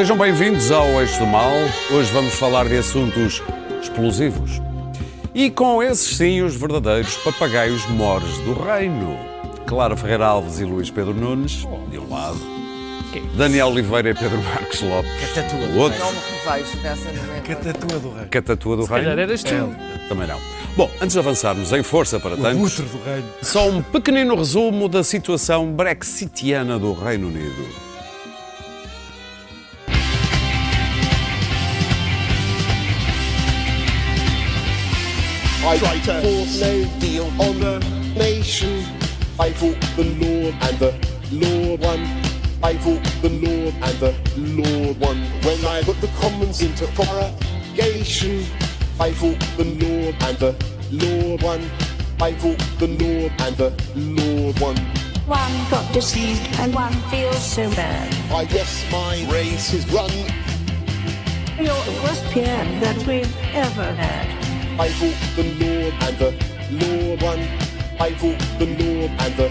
[0.00, 1.52] Sejam bem-vindos ao Eixo do Mal.
[1.90, 3.42] Hoje vamos falar de assuntos
[3.82, 4.52] explosivos.
[5.34, 9.18] E com esses sim, os verdadeiros papagaios mores do reino.
[9.66, 12.38] Clara Ferreira Alves e Luís Pedro Nunes, de um lado.
[13.36, 15.10] Daniel Oliveira e Pedro Marques Lopes,
[15.74, 15.98] do outro.
[15.98, 17.42] Não me revejo nessa nomenclatura.
[17.42, 18.26] Catatua do rei.
[18.30, 19.20] Catatua do calhar reino.
[19.20, 20.08] eras tu.
[20.08, 20.40] Também não.
[20.78, 23.28] Bom, antes de avançarmos em força para O tantos, do reino.
[23.42, 27.89] só um pequenino resumo da situação brexitiana do Reino Unido.
[35.72, 37.78] I force no deal on the
[38.16, 38.84] nation.
[39.38, 40.92] I fought the Lord and the
[41.30, 42.00] Lord won.
[42.60, 45.16] I fought the Lord and the Lord won.
[45.44, 48.44] When I put the commons into prorogation,
[48.98, 50.56] I fought the Lord and the
[50.90, 51.60] Lord won.
[52.20, 54.76] I fought the Lord and the Lord won.
[55.28, 58.12] One got deceived and one feels so bad.
[58.34, 60.10] I guess my race is run.
[61.56, 64.39] You're the worst PM that we've ever had.
[64.80, 66.30] I fought the Lord and the
[66.86, 67.38] Lord won.
[68.00, 69.50] I fought the Lord and the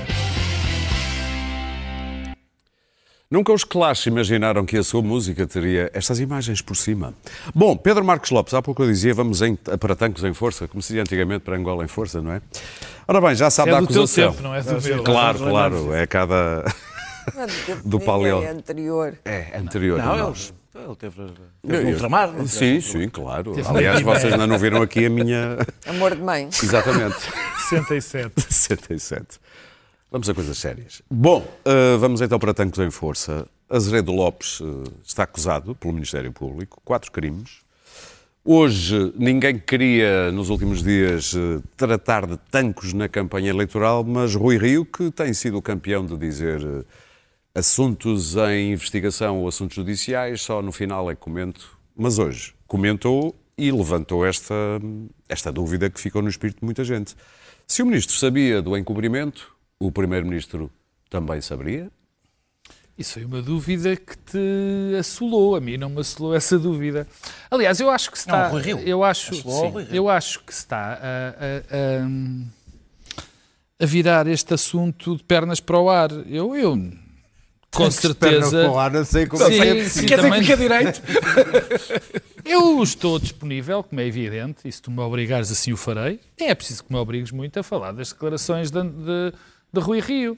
[3.30, 7.14] Nunca os Clash imaginaram que a sua música teria estas imagens por cima.
[7.54, 10.82] Bom, Pedro Marcos Lopes, há pouco eu dizia, vamos em, para tancos em força, como
[10.82, 12.42] se dizia antigamente para Angola em força, não é?
[13.08, 14.32] Ora bem, já sabe É da do teu acusação.
[14.32, 15.04] tempo, não é do meu.
[15.04, 16.66] Claro, claro, é cada...
[17.86, 18.42] Do paleo.
[18.42, 19.16] É anterior.
[19.24, 20.52] É, anterior a Não, nós.
[20.75, 21.30] Ele, ele teve, Eu-
[21.67, 22.31] teve no ultramar.
[22.31, 22.81] não Sim, teve?
[22.81, 23.53] sim, claro.
[23.67, 25.58] Aliás, vocês ainda não viram aqui a minha...
[25.88, 26.48] Amor de mãe.
[26.48, 27.16] Exatamente.
[27.70, 28.34] 67.
[28.42, 29.39] 67.
[30.11, 31.03] Vamos a coisas sérias.
[31.09, 33.45] Bom, eh, vamos então para Tancos em Força.
[33.70, 37.58] Azeredo Lopes eh, está acusado pelo Ministério Público, quatro crimes.
[38.44, 44.58] Hoje, ninguém queria, nos últimos dias, eh, tratar de tancos na campanha eleitoral, mas Rui
[44.58, 46.60] Rio, que tem sido o campeão de dizer
[47.54, 51.77] assuntos em investigação ou assuntos judiciais, só no final é que comento.
[51.95, 54.54] Mas hoje comentou e levantou esta,
[55.27, 57.15] esta dúvida que ficou no espírito de muita gente.
[57.67, 60.71] Se o Ministro sabia do encobrimento, o Primeiro-Ministro
[61.09, 61.92] também saberia?
[62.98, 65.55] Isso foi uma dúvida que te assolou.
[65.55, 67.08] A mim não me assolou essa dúvida.
[67.49, 68.43] Aliás, eu acho que se está.
[68.45, 68.80] Não, Rui Rio.
[68.80, 69.95] Eu acho, sim, Rui Rio.
[69.95, 72.43] eu acho que se está a, a- a-
[73.82, 76.11] a virar este assunto de pernas para o ar.
[76.27, 76.76] Eu, eu
[77.72, 78.68] com certeza.
[78.92, 81.02] não sei como Sim, é sim, Quer dizer também- que fica direito?
[82.44, 86.20] Eu estou disponível, como é evidente, e se tu me obrigares assim o farei.
[86.40, 89.34] Nem é preciso que me obrigues muito a falar das declarações de, de,
[89.72, 90.38] de Rui Rio.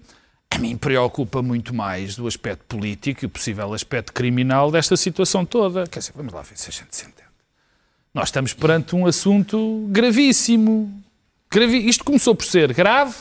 [0.50, 5.46] A mim preocupa muito mais do aspecto político e o possível aspecto criminal desta situação
[5.46, 5.88] toda.
[5.88, 7.30] Quer dizer, vamos lá ver se a gente se entende.
[8.14, 11.02] Nós estamos perante um assunto gravíssimo.
[11.50, 11.88] Gravi...
[11.88, 13.16] Isto começou por ser grave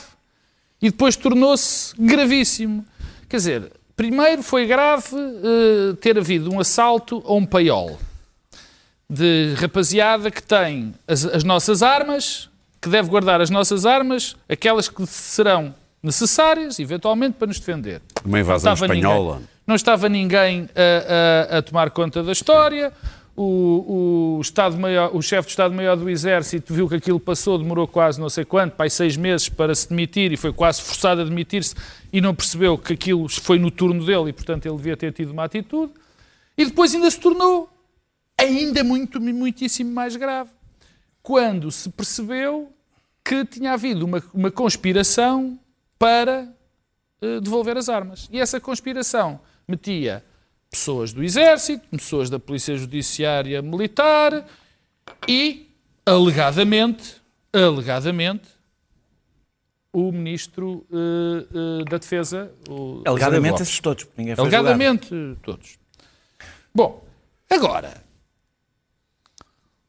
[0.81, 2.85] e depois tornou-se gravíssimo.
[3.29, 7.97] Quer dizer, primeiro foi grave eh, ter havido um assalto a um paiol
[9.09, 12.49] de rapaziada que tem as, as nossas armas,
[12.81, 18.01] que deve guardar as nossas armas, aquelas que serão necessárias, eventualmente, para nos defender.
[18.25, 19.33] Uma invasão Não espanhola.
[19.35, 22.91] ninguém- não estava ninguém a, a- a tomar conta da história.
[23.35, 27.87] O, o, Estado Maior, o chefe de Estado-Maior do Exército viu que aquilo passou, demorou
[27.87, 31.23] quase não sei quanto, pai, seis meses para se demitir e foi quase forçado a
[31.23, 31.73] demitir-se
[32.11, 35.31] e não percebeu que aquilo foi no turno dele e, portanto, ele devia ter tido
[35.31, 35.93] uma atitude.
[36.57, 37.69] E depois ainda se tornou
[38.37, 40.49] ainda muito, muitíssimo mais grave.
[41.21, 42.73] Quando se percebeu
[43.23, 45.59] que tinha havido uma, uma conspiração
[45.97, 46.51] para
[47.21, 48.27] eh, devolver as armas.
[48.31, 50.23] E essa conspiração metia
[50.69, 54.47] pessoas do Exército, pessoas da Polícia Judiciária Militar
[55.27, 55.69] e,
[56.05, 57.21] alegadamente,
[57.53, 58.47] alegadamente,
[59.93, 64.67] o Ministro eh, eh, da Defesa, o Alegadamente esses todos, ninguém foi julgado.
[64.67, 65.77] Alegadamente, todos.
[66.73, 67.05] Bom,
[67.49, 68.01] agora,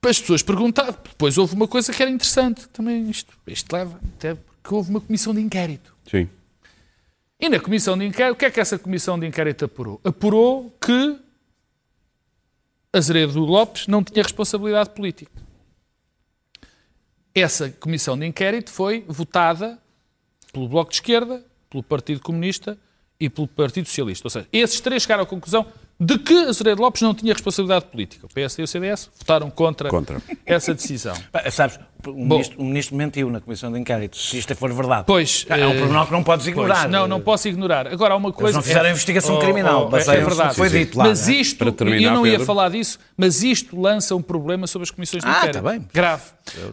[0.00, 4.00] para as pessoas perguntar, depois houve uma coisa que era interessante, também isto, isto leva,
[4.17, 5.94] até porque houve uma comissão de inquérito.
[6.11, 6.29] Sim.
[7.38, 10.00] E na comissão de inquérito, o que é que essa comissão de inquérito apurou?
[10.05, 11.19] Apurou que
[12.93, 15.41] Azeredo Lopes não tinha responsabilidade política.
[17.35, 19.81] Essa comissão de inquérito foi votada
[20.53, 22.77] pelo Bloco de Esquerda, pelo Partido Comunista
[23.19, 24.27] e pelo Partido Socialista.
[24.27, 25.67] Ou seja, esses três chegaram à conclusão
[25.99, 28.27] de que Azeredo Lopes não tinha responsabilidade política.
[28.27, 30.21] O PSD e o CDS votaram contra, Contra.
[30.45, 31.15] essa decisão.
[31.51, 31.79] Sabes,
[32.11, 35.05] o ministro, o ministro mentiu na comissão de inquérito, se isto for verdade.
[35.07, 36.89] Pois, é um eh, pormenor que não podes Pois, ignorar.
[36.89, 37.87] não, não posso ignorar.
[37.87, 38.57] Agora há uma coisa.
[38.59, 40.51] não fizeram a investigação Oh, criminal, oh, é, é verdade.
[40.51, 41.33] que foi dito lá, mas é?
[41.33, 42.47] isto, Para terminar, eu não ia Pedro.
[42.47, 45.63] falar disso, mas isto lança um problema sobre as comissões de Ah, inquérito.
[45.63, 45.87] tá bem.
[45.93, 46.23] Grave.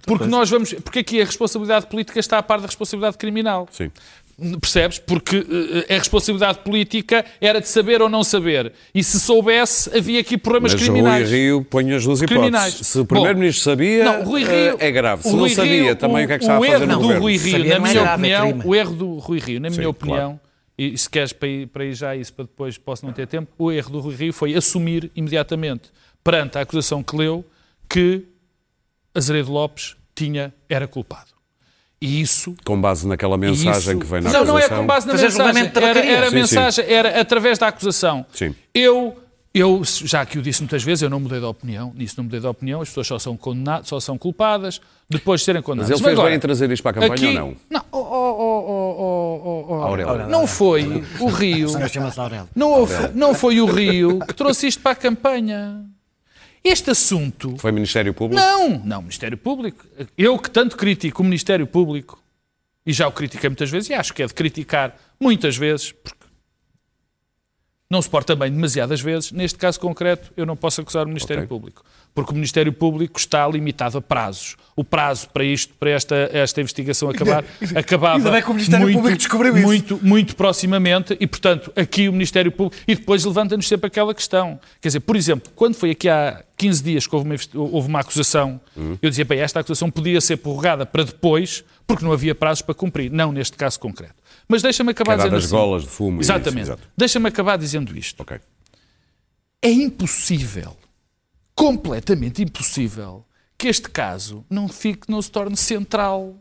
[0.06, 0.74] Porque nós vamos.
[0.74, 3.68] Porque aqui a responsabilidade política está a par da responsabilidade criminal.
[3.72, 3.92] Sim.
[4.62, 5.00] Percebes?
[5.00, 5.46] Porque
[5.88, 8.72] eh, a responsabilidade política era de saber ou não saber.
[8.94, 11.28] E se soubesse, havia aqui problemas Mas criminais.
[11.28, 12.40] o Rui Rio põe as duas hipóteses.
[12.42, 12.74] Criminais.
[12.74, 15.24] Se o Primeiro-Ministro sabia, Não, o Rui eh, Rio, é grave.
[15.24, 16.74] Se o não Rui sabia, Rio, também o que é que está a o fazer
[16.76, 17.22] erro no governo?
[17.22, 18.64] Rui Rio, Saber na não é minha grave, é opinião, crime.
[18.66, 20.14] o erro do Rui Rio, na Sim, minha claro.
[20.14, 20.40] opinião,
[20.78, 23.52] e se queres para ir, para ir já isso, para depois posso não ter tempo,
[23.58, 25.90] o erro do Rui Rio foi assumir imediatamente,
[26.24, 27.44] perante a acusação que leu,
[27.90, 28.24] que
[29.14, 31.29] Azeredo Lopes tinha, era culpado.
[32.02, 34.78] E isso Com base naquela mensagem isso- que vem na não, não é acusação.
[34.78, 35.72] com base na Fazer mensagem.
[35.76, 36.36] Era, era, Sim, sim.
[36.36, 38.26] mensagem, era através da acusação.
[38.32, 38.56] Sim.
[38.74, 39.18] Eu,
[39.54, 41.92] eu, já que o disse muitas vezes, eu não mudei de opinião.
[41.94, 42.82] Nisso não mudei de opinião.
[42.82, 44.80] As pessoas só são condenadas, só são culpadas
[45.10, 45.92] depois de serem Mas condenadas.
[45.92, 47.56] ele fez agora, bem em trazer isto para a campanha aqui, ou não?
[47.70, 51.66] Não, oh, oh, oh, oh, oh, oh, não foi o Rio.
[51.68, 52.48] O senhor chama-se Aurélio.
[52.56, 55.84] Não, houve- não foi o Rio que trouxe isto para a campanha.
[56.64, 58.42] Este assunto Foi Ministério Público?
[58.42, 59.86] não, não, Ministério Público.
[60.18, 62.22] Eu que tanto critico o Ministério Público,
[62.86, 66.19] e já o critiquei muitas vezes, e acho que é de criticar muitas vezes, porque
[67.90, 71.44] não se porta bem demasiadas vezes, neste caso concreto eu não posso acusar o Ministério
[71.44, 71.48] Ok.
[71.58, 71.84] Público.
[72.14, 74.56] Porque o Ministério Público está limitado a prazos.
[74.76, 77.44] O prazo para isto, para esta, esta investigação acabar,
[77.76, 79.66] acabava Ainda bem que o Ministério muito, Público descobriu isso.
[79.66, 82.80] muito, muito proximamente e, portanto, aqui o Ministério Público...
[82.88, 84.60] E depois levanta-nos sempre aquela questão.
[84.80, 87.36] Quer dizer, por exemplo, quando foi aqui há 15 dias que houve uma,
[87.72, 88.98] houve uma acusação, Hum.
[89.02, 92.76] eu dizia, bem, esta acusação podia ser prorrogada para depois, porque não havia prazos para
[92.76, 93.12] cumprir.
[93.12, 94.19] Não neste caso concreto.
[94.50, 95.52] Mas deixa-me acabar dizendo das assim.
[95.54, 96.62] golas de fumo Exatamente.
[96.64, 96.82] exato.
[96.98, 98.20] Deixa-me acabar dizendo isto.
[98.22, 98.40] Ok.
[99.62, 100.76] É impossível,
[101.54, 103.26] completamente impossível,
[103.58, 106.34] que este caso não fique, não se torne central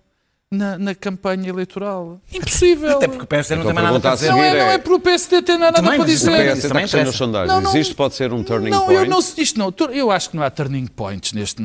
[0.51, 2.21] na, na campanha eleitoral.
[2.33, 2.97] Impossível.
[2.97, 4.31] Até porque o PSD não Então tem mais nada para a dizer.
[4.31, 6.31] Não é, não é- é pelo PSD ter nada Também, para o dizer.
[6.31, 7.53] O PS PS está crescendo nas sondagens.
[7.53, 9.03] Não, não- Isto pode ser um turning não, point?
[9.03, 9.75] eu não, isto não.
[9.93, 11.63] Eu acho que não há turning points neste,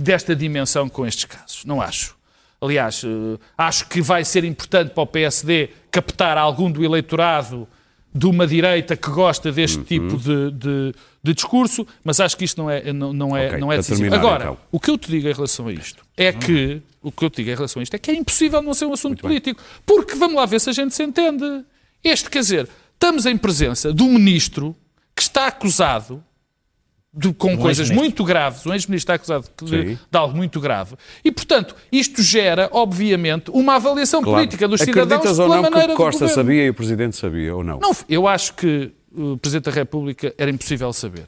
[0.00, 1.64] desta dimensão com estes casos.
[1.66, 2.15] Não acho.
[2.60, 7.68] Aliás, eh, acho que vai ser importante para o PSD captar algum do eleitorado
[8.14, 9.84] de uma direita que gosta deste Uhum.
[9.84, 13.58] tipo de, de- de discurso, mas acho que isto não é, não, não é, Ok,
[13.58, 14.00] não é decisivo.
[14.10, 14.56] terminar, Agora, então.
[14.72, 17.36] o que eu te digo em relação a isto é que o que eu te
[17.36, 19.60] digo em relação a isto é que é impossível não ser um assunto político.
[19.84, 21.44] Porque vamos lá ver se a gente se entende.
[22.02, 24.74] Este, quer dizer, estamos em presença de um ministro
[25.14, 26.22] que está acusado
[27.16, 27.96] de- com coisas ex-ministro.
[27.96, 30.94] muito graves, um ex-ministro está acusado de, de algo muito grave.
[31.24, 34.38] E, portanto, isto gera, obviamente, uma avaliação Claro.
[34.38, 36.74] política dos cidadãos Acreditas ou pela não que maneira o do Costa sabia e o
[36.74, 37.78] Presidente sabia ou não?
[37.80, 41.24] Não, eu acho que o Presidente da República era impossível saber.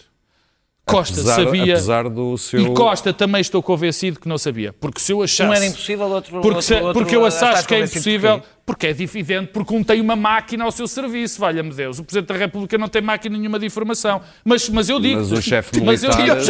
[0.85, 1.73] Costa apesar, sabia.
[1.75, 2.61] apesar do seu...
[2.61, 4.73] E Costa também estou convencido que não sabia.
[4.73, 5.50] Porque se eu achasse.
[5.50, 8.49] Um era impossível, outro Porque, se- outro- porque eu acho que é impossível, porquê?
[8.69, 11.99] Porque é evidente, porque um tem uma máquina ao seu serviço, valha-me Deus.
[11.99, 14.20] O Presidente da República não tem máquina nenhuma de informação.
[14.44, 15.17] Mas, mas eu digo.
[15.17, 16.47] Mas o chefe mas eu militar digo-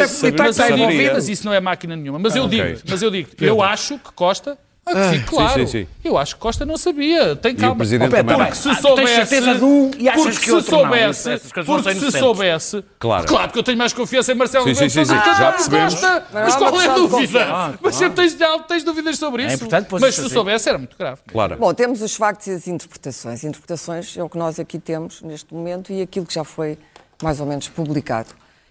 [0.49, 2.19] mas eu digo, mas isso não é máquina nenhuma.
[2.19, 4.59] Mas eu digo, mas eu digo, eu acho que Costa.
[4.95, 5.61] Ah, que fique claro.
[5.61, 5.87] sim, sim.
[6.05, 7.37] Eu acho que Costa não sabia.
[7.37, 7.77] Tem calma.
[7.77, 8.47] Presidente Oh, Pedro, também.
[8.47, 8.75] tá Porque bem.
[8.75, 9.15] se Ah, soubesse.
[9.15, 11.23] certeza de um e achas porque que se soubesse.
[11.25, 12.85] Coisas não porque se soubesse.
[12.99, 13.27] Claro.
[13.27, 15.15] Claro que eu tenho mais confiança em Marcelo Sim, Rebelo sim, sim, sim.
[15.15, 15.95] em Já percebemos.
[15.95, 16.27] Costa.
[16.33, 17.79] Mas Mas há qual é a dúvida?
[17.81, 18.37] Mas sempre tens,
[18.67, 19.55] tens dúvidas sobre isso.
[19.57, 20.35] importante, pois, Mas isso se sim.
[20.35, 21.21] soubesse era muito grave.
[21.31, 21.57] Claro.
[21.57, 23.45] Bom, temos os factos e as interpretações.
[23.45, 26.79] Interpretações é o que nós aqui temos neste momento e aquilo que já foi
[27.23, 28.29] mais ou menos publicado.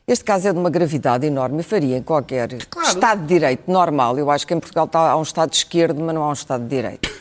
[0.10, 4.18] Este caso é de uma gravidade enorme e faria em qualquer Estado de Direito normal.
[4.18, 6.34] Eu acho que em Portugal está, há um Estado de esquerda, mas não há um
[6.34, 7.12] Estado de Direito.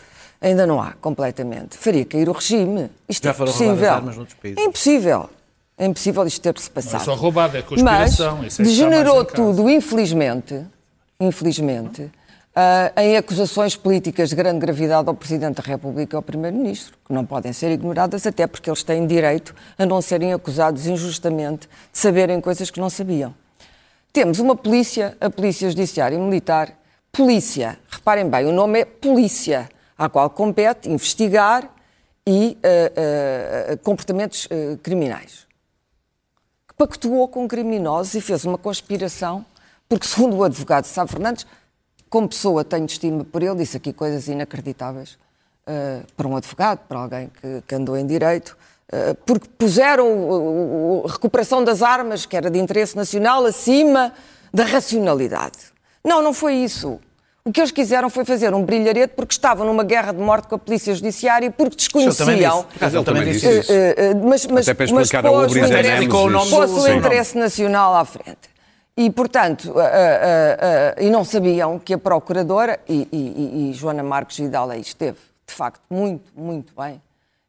[0.41, 1.77] Ainda não há, completamente.
[1.77, 2.89] Faria cair o regime.
[3.09, 3.93] Isto Já é impossível.
[3.93, 4.59] armas noutros países.
[4.63, 5.31] É impossível.
[5.77, 7.05] É impossível isto ter-se Não é passado.
[7.05, 8.37] só roubado, é conspiração.
[8.37, 10.65] Mas isso é degenerou tudo, infelizmente,
[11.19, 12.09] infelizmente,
[12.59, 17.13] ah, em acusações políticas de grande gravidade ao Presidente da República e ao Primeiro-Ministro, que
[17.13, 21.99] não podem ser ignoradas, até porque eles têm direito a não serem acusados injustamente de
[21.99, 23.35] saberem coisas que não sabiam.
[24.11, 26.73] Temos uma polícia, a Polícia Judiciária e Militar,
[27.13, 31.71] polícia, reparem bem, o nome é polícia, à qual compete investigar
[32.27, 35.47] e ah, ah, comportamentos ah, criminais.
[36.67, 39.45] Que pactuou com criminosos e fez uma conspiração,
[39.87, 41.47] porque, segundo o advogado Sá Fernandes,
[42.09, 45.19] como pessoa tenho estima por ele, disse aqui coisas inacreditáveis
[45.67, 48.57] eh, para um advogado, para alguém que, que andou em direito,
[48.93, 54.13] eh, porque puseram o- a recuperação das armas, que era de interesse nacional, acima
[54.55, 55.59] da racionalidade.
[56.05, 57.01] Não, não foi isso.
[57.45, 60.57] O que eles quiseram foi fazer um brilharete porque estavam numa guerra de morte com
[60.57, 62.97] a Polícia Judiciária e porque Ele também desconheciam disse.
[62.97, 63.73] Ele também disse isso.
[63.73, 66.71] eh, mas, mas, Até para mas explicar pôs o and interesse- com o nome pôs
[66.71, 66.97] do- o Sim.
[66.97, 68.56] interesse nacional à frente.
[68.97, 74.39] E, portanto, ah, ah, e não sabiam que a Procuradora, e, e- e- Joana Marques
[74.39, 77.01] Vidal aí esteve, de facto, muito, muito bem,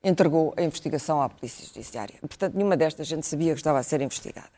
[0.04, 2.16] entregou a investigação à Polícia Judiciária.
[2.20, 4.50] Portanto, nenhuma destas gente sabia que estava a ser investigada.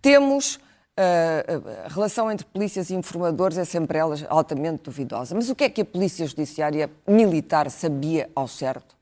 [0.00, 0.60] Temos
[0.96, 5.34] ah, a relação entre polícias e informadores é sempre ela altamente duvidosa.
[5.34, 8.94] Mas o que é que a Polícia Judiciária Militar sabia ao certo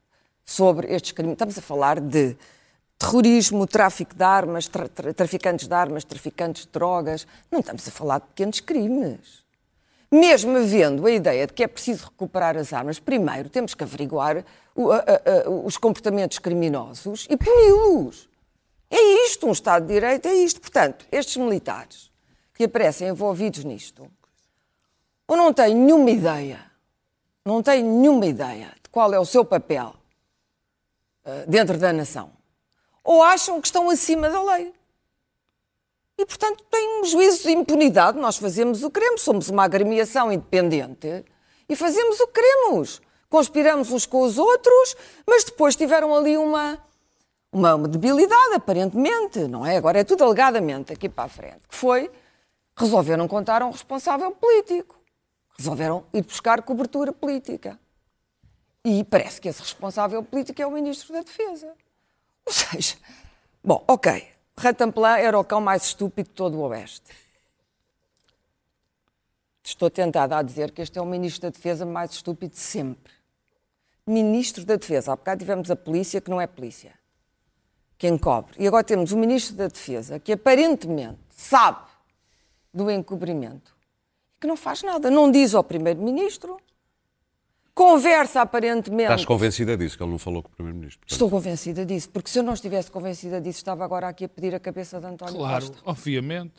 [0.47, 1.33] sobre estes crimes.
[1.35, 2.35] Estamos a falar de
[2.99, 7.26] terrorismo, tráfico de armas, tra tra traficantes de armas, traficantes de drogas.
[7.50, 9.47] Não estamos a falar de pequenos crimes.
[10.11, 14.45] Mesmo havendo a ideia de que é preciso recuperar as armas, primeiro temos que averiguar
[14.75, 18.28] o, a, a, os comportamentos criminosos e puni-los.
[18.90, 20.61] É isto, um Estado de Direito é isto.
[20.61, 22.11] Portanto, estes militares
[22.55, 24.11] que aparecem envolvidos nisto,
[25.26, 26.64] ou não têm nenhuma ideia,
[27.45, 29.95] não têm nenhuma ideia de qual é o seu papel
[31.25, 32.33] uh, dentro da nação,
[33.09, 34.71] ou acham que estão acima da lei.
[36.19, 38.19] E, portanto, têm um juízo de impunidade.
[38.19, 41.25] Nós fazemos o que queremos, somos uma agremiação independente
[41.67, 43.00] e fazemos o que queremos.
[43.31, 44.95] Conspiramos uns com os outros,
[45.27, 46.79] mas depois tiveram ali uma,
[47.50, 49.79] uma, uma debilidade, aparentemente, não é?
[49.79, 52.11] Agora é tudo alegadamente aqui para a frente, que foi
[52.77, 55.00] resolveram contar a um responsável político.
[55.57, 57.81] Resolveram ir buscar cobertura política.
[58.85, 61.75] E parece que esse responsável político é o Ministro da Defesa.
[62.49, 62.97] Ou seja,
[63.62, 64.26] bom, ok,
[64.57, 67.12] Rantamplan era o cão mais estúpido de todo o Oeste.
[69.62, 73.12] Estou tentada a dizer que este é o Ministro da Defesa mais estúpido de sempre.
[74.07, 75.12] Ministro da Defesa.
[75.12, 76.95] Há bocado tivemos a polícia, que não é polícia,
[77.99, 78.55] que encobre.
[78.59, 81.87] E agora temos o Ministro da Defesa, que aparentemente sabe
[82.73, 83.76] do encobrimento
[84.40, 85.11] que não faz nada.
[85.11, 86.59] Não diz ao Primeiro-Ministro,
[87.79, 89.05] conversa aparentemente.
[89.05, 90.99] Estás convencida disso, que ele não falou com o Primeiro-Ministro?
[91.01, 91.13] portanto.
[91.13, 94.53] Estou convencida disso, porque se eu não estivesse convencida disso, estava agora aqui a pedir
[94.55, 95.79] a cabeça de António Claro, Costa.
[95.85, 96.55] obviamente.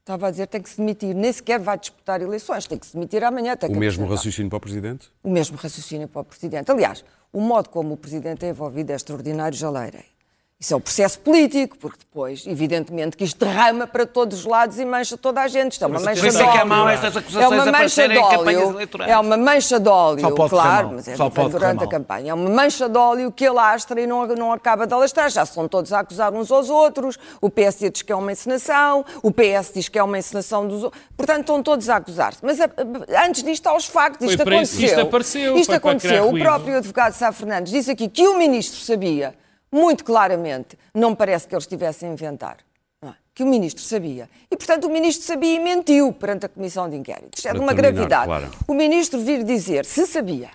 [0.00, 2.94] Estava a dizer tem que se demitir, nem sequer vai disputar eleições, tem que se
[2.94, 3.56] demitir amanhã.
[3.56, 4.16] Tem O que mesmo apresentar.
[4.18, 5.10] raciocínio para o Presidente?
[5.22, 6.70] O mesmo raciocínio para o Presidente.
[6.70, 10.04] Aliás, o modo como o Presidente é envolvido é extraordinário, já leirei.
[10.58, 14.78] Isso é o processo político, porque depois, evidentemente, que isto derrama para todos os lados
[14.78, 15.72] e mancha toda a gente.
[15.72, 16.66] Isto é uma mancha isso de é que é óleo.
[16.66, 18.80] mau estas É uma mancha de óleo.
[19.06, 20.96] É uma mancha de óleo, Só pode claro, mal.
[20.96, 21.88] mas é Só pode durante a mal.
[21.90, 22.30] campanha.
[22.30, 25.28] É uma mancha de óleo que alastra e não, não acaba de alastrar.
[25.28, 27.18] Já são todos a acusar uns aos outros.
[27.38, 30.84] O PSD diz que é uma encenação, o PS diz que é uma encenação dos
[30.84, 31.02] outros.
[31.14, 32.38] Portanto, estão todos a acusar-se.
[32.42, 34.26] Mas a- a- antes disto, há os factos.
[34.30, 34.86] Isto aconteceu.
[34.86, 36.30] isto apareceu, Isto aconteceu.
[36.30, 39.34] O próprio advogado Sá Fernandes disse aqui que o ministro sabia,
[39.70, 42.58] muito claramente, não me parece que ele estivesse a inventar,
[43.02, 43.08] é?
[43.34, 44.28] que o ministro sabia.
[44.50, 47.36] E, portanto, o ministro sabia e mentiu perante a comissão de inquérito.
[47.36, 48.26] Isto é de uma terminar, gravidade.
[48.26, 48.50] claro.
[48.68, 50.50] O ministro vir dizer se sabia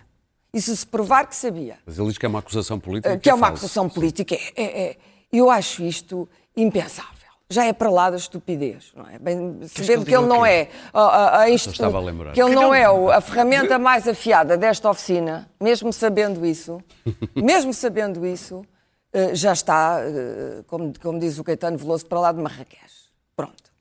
[0.53, 3.17] e se se provar que sabia, Mas ele diz que é uma acusação política.
[3.17, 3.59] que é uma falsa.
[3.65, 4.97] acusação política, é, é- é-
[5.31, 7.11] eu acho isto impensável.
[7.49, 9.19] Já é para lá da estupidez, não é?
[9.19, 12.31] Bem, sabendo que ele não é a, a, a inst- estava a lembrar.
[12.31, 16.81] que ele não é a ferramenta mais afiada desta oficina, mesmo sabendo isso,
[17.35, 18.70] mesmo sabendo isso, eh,
[19.33, 23.11] já está, eh, como, como diz o Caetano Veloso, para lá de Marrakech.
[23.35, 23.71] Pronto.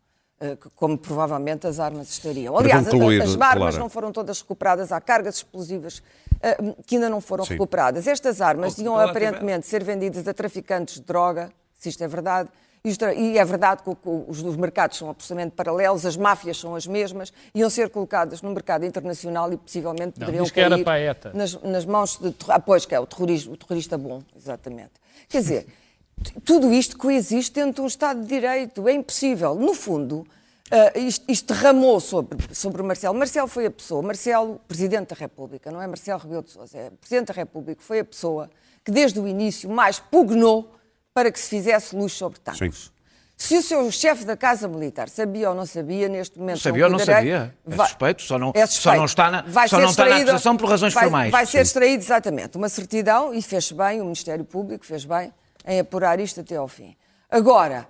[0.40, 2.56] Eh, Como provavelmente as armas estariam.
[2.56, 3.78] Aliás, concluir, as armas Clara.
[3.78, 6.02] não foram todas recuperadas, há cargas explosivas
[6.40, 6.56] eh,
[6.86, 7.52] que ainda não foram Sim.
[7.52, 8.06] recuperadas.
[8.06, 12.48] Estas armas iam aparentemente ser vendidas a traficantes de droga, se isto é verdade,
[12.82, 17.32] e é verdade que os, os mercados são absolutamente paralelos, as máfias são as mesmas,
[17.54, 21.32] iam ser colocadas no mercado internacional e possivelmente Não, poderiam era cair para a ETA.
[21.34, 22.34] nas, nas mãos de...
[22.48, 24.92] Ah, pois, que é o, terrorismo, o terrorista bom, exatamente.
[25.28, 25.66] Quer dizer,
[26.44, 29.54] tudo isto coexiste dentro de um Estado de Direito, é impossível.
[29.54, 30.26] No fundo,
[30.70, 33.14] ah, isto, isto derramou sobre, sobre o Marcelo.
[33.14, 36.90] Marcelo foi a pessoa, Marcelo, Presidente da República, não é Marcelo Rebelo de Sousa, é
[36.90, 38.48] Presidente da República, foi a pessoa
[38.82, 40.79] que desde o início mais pugnou
[41.20, 42.78] para que se fizesse luz sobre tanques.
[42.84, 42.90] Sim.
[43.36, 46.60] Se o seu chefe da Casa Militar sabia ou não sabia, neste momento.
[46.60, 47.54] Sabia ou não sabia?
[47.70, 50.16] É suspeito, só não- é só não está na- Vai só ser não está na
[50.16, 51.30] acusação por razões vai, formais.
[51.30, 55.30] Vai ser extraído exatamente uma certidão e fez bem, o Ministério Público fez bem
[55.66, 56.96] em apurar isto até ao fim.
[57.30, 57.86] Agora,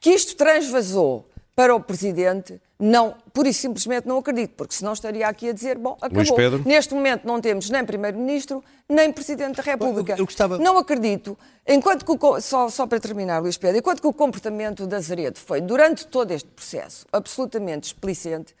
[0.00, 5.28] que isto transvasou para o Presidente, não, pura e simplesmente não acredito, porque senão estaria
[5.28, 6.34] aqui a dizer, bom, acabou.
[6.34, 6.62] Pedro?
[6.64, 10.12] Neste momento não temos nem Primeiro-Ministro, nem Presidente da República.
[10.14, 11.36] Eu- eu gostava- Não acredito.
[11.68, 15.38] Enquanto que o, só, só para terminar, Luís Pedro, enquanto que o comportamento da Azeredo
[15.38, 18.54] foi, durante todo este processo, absolutamente explicente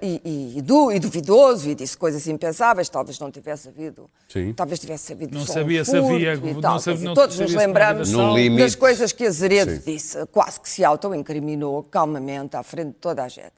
[0.00, 4.08] e, e- e du- e duvidoso, e disse coisas impensáveis, talvez não tivesse havido.
[4.28, 4.52] Sim.
[4.52, 6.78] Talvez tivesse havido Não só um sabia se furto havia- e não tal.
[6.78, 8.10] sabia- não Todos sabia nos lembramos
[8.58, 13.28] das coisas que Azeredo disse, quase que se auto-incriminou calmamente à frente de toda a
[13.28, 13.52] gente.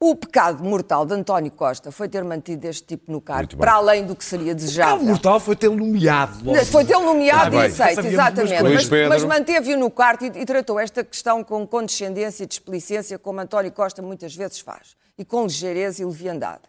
[0.00, 4.06] O pecado mortal de António Costa foi ter mantido este tipo no cargo, para além
[4.06, 5.04] do que seria O desejável.
[5.04, 6.64] mortal foi tê-lo nomeado logo.
[6.66, 8.62] Foi tê-lo nomeado Ah, e aceito, exatamente.
[8.62, 13.40] Mas, mas manteve-o no quarto e, e tratou esta questão com condescendência e displicência, como
[13.40, 16.62] António Costa muitas vezes faz, e com ligeireza e leviandade.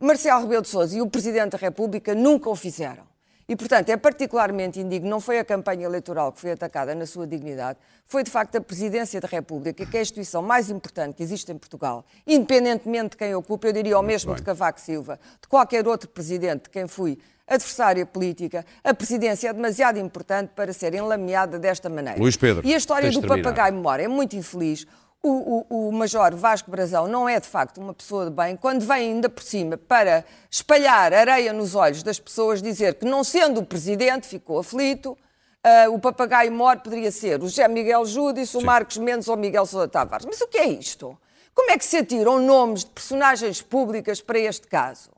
[0.00, 3.04] Marcelo Rebelo de Sousa e o Presidente da República nunca o fizeram.
[3.48, 7.26] E, portanto, é particularmente indigno, não foi a campanha eleitoral que foi atacada na sua
[7.26, 11.22] dignidade, foi de facto a Presidência da República, que é a instituição mais importante que
[11.22, 15.46] existe em Portugal, independentemente de quem ocupa, eu diria o mesmo de Cavaco Silva, de
[15.48, 20.94] qualquer outro Presidente de quem fui adversária política, a presidência é demasiado importante para ser
[20.94, 22.18] enlameada desta maneira.
[22.18, 24.86] Luís Pedro, E a história do papagaio memória é muito infeliz.
[25.26, 28.82] O, o- o Major Vasco Brazão não é de facto uma pessoa de bem, quando
[28.82, 33.60] vem ainda por cima para espalhar areia nos olhos das pessoas, dizer que não sendo
[33.60, 35.16] o presidente ficou aflito,
[35.62, 39.38] ah, o papagaio mor poderia ser o José Miguel Júdice, o Marcos Mendes ou o
[39.38, 40.26] Miguel Sousa Tavares.
[40.26, 41.18] Mas o que é isto?
[41.54, 45.08] Como é que se atiram nomes de personagens públicas para este caso?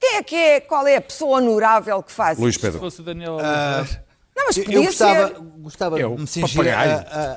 [0.00, 0.60] Quem é que é?
[0.60, 2.62] Qual é a pessoa honorável que faz Luís isto?
[2.62, 2.78] Pedro.
[2.78, 4.03] Se fosse o Daniel Oliveira.
[4.36, 5.40] Não, mas Eu, podia eu gostava, ser.
[5.40, 7.32] gostava É de me cingir a, a,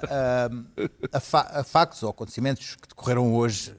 [0.45, 3.75] a, a, fa- a factos ou acontecimentos que decorreram hoje,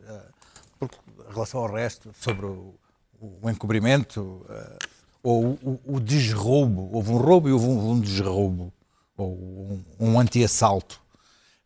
[0.78, 0.96] porque,
[1.28, 2.74] em relação ao resto, sobre o,
[3.20, 4.78] o encobrimento ah,
[5.22, 6.88] ou o, o desroubo.
[6.92, 8.72] Houve um roubo e houve um, um desroubo,
[9.16, 11.00] ou um, um anti-assalto.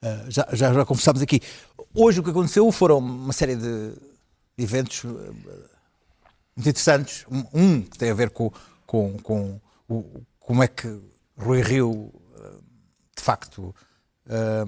[0.00, 1.40] Ah, já, já, já conversámos aqui.
[1.94, 3.92] Hoje o que aconteceu foram uma série de
[4.56, 7.26] eventos muito interessantes.
[7.30, 8.50] Um, um que tem a ver com,
[8.86, 10.98] com, com o, como é que
[11.38, 12.50] Rui Rio, eh,
[13.16, 13.74] de facto,
[14.28, 14.64] eh,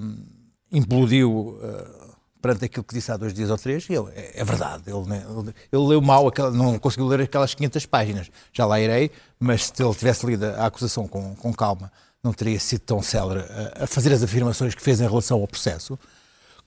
[0.71, 2.05] implodiu eh,
[2.41, 5.53] perante aquilo que disse há dois dias ou três, e ele, é, é verdade, ele,
[5.71, 8.29] ele- leu mal, aquela, não conseguiu ler aquelas 500 páginas.
[8.53, 11.91] Já lá irei, mas se ele tivesse lido a acusação com, com calma,
[12.23, 13.41] não teria sido tão célere
[13.75, 15.97] a, a fazer as afirmações que fez em relação ao processo.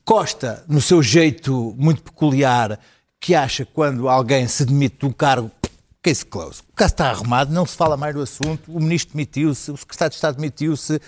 [0.04, 2.78] Costa, no seu jeito muito peculiar,
[3.20, 5.50] que acha quando alguém se demite de um cargo,
[6.08, 6.62] case close.
[6.62, 10.10] O caso está arrumado, não se fala mais do assunto, o ministro demitiu-se, o secretário
[10.10, 11.00] de Estado demitiu-se,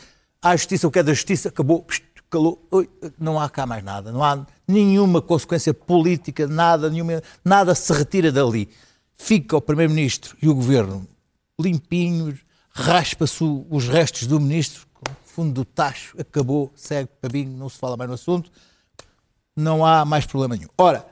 [0.42, 1.86] a justiça, o que é da justiça, acabou,
[2.28, 2.68] calou,
[3.18, 8.30] não há cá mais nada, não há nenhuma consequência política, nada, nenhuma, nada se retira
[8.30, 8.68] dali.
[9.16, 11.06] Fica o primeiro-ministro e o governo
[11.60, 12.40] limpinhos,
[12.70, 14.86] raspa-se os restos do ministro,
[15.24, 18.50] fundo do tacho, acabou, segue, pabinho, não se fala mais no assunto
[19.56, 20.68] não há mais problema nenhum.
[20.76, 21.04] Ora,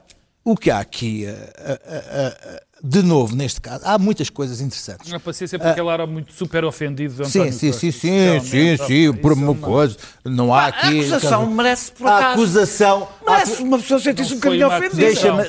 [0.44, 5.12] o que há aqui, eh, eh, eh, de novo, neste caso, há muitas coisas interessantes.
[5.12, 7.24] A paciência porque ele era muito super ofendido.
[7.24, 9.96] Sim, sim, sim, sim, sim, sim, por é uma coisa.
[10.24, 11.00] Não há a aqui.
[11.00, 12.32] acusação merece, por A acaso.
[12.34, 13.08] acusação.
[13.26, 15.06] a Merece acu- uma pessoa sentir-se um bocadinho ofendida.
[15.08, 15.36] acusação.
[15.36, 15.48] Deixa-me,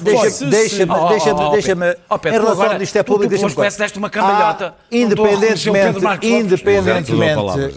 [0.50, 1.86] deixa-me, deixa-me, Oh, oh, deixa-me.
[2.10, 4.76] Oh, em relação a isto é público, deixa-me parece deste uma cambalhota.
[4.92, 7.12] A independentemente, independentemente,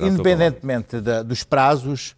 [0.01, 2.15] a a independentemente dos prazos,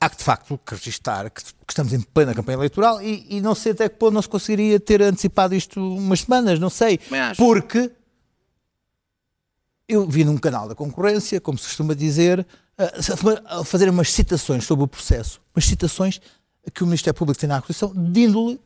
[0.00, 3.40] há que de facto que registrar que, que estamos em plena campanha eleitoral e, e
[3.40, 6.98] não sei até que ponto não se conseguiria ter antecipado isto umas semanas, não sei.
[7.36, 7.90] Porque
[9.88, 12.46] eu vi num canal da concorrência, como se costuma dizer,
[13.46, 16.20] a- fazer umas citações sobre o processo, umas citações
[16.74, 18.60] que o Ministério Público tem na acusação de índole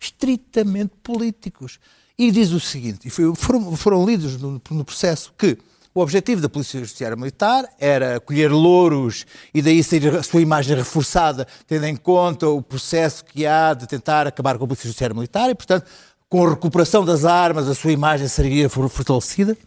[0.00, 1.80] estritamente políticos.
[2.16, 5.58] E diz o seguinte, e foram, foram lidos no, no processo, que
[5.98, 10.76] o objetivo da Polícia Judiciária Militar era colher louros e daí sair a sua imagem
[10.76, 15.12] reforçada, tendo em conta o processo que há de tentar acabar com a Polícia Judiciária
[15.12, 15.86] Militar e, portanto,
[16.28, 19.58] com a recuperação das armas, a sua imagem seria for- fortalecida.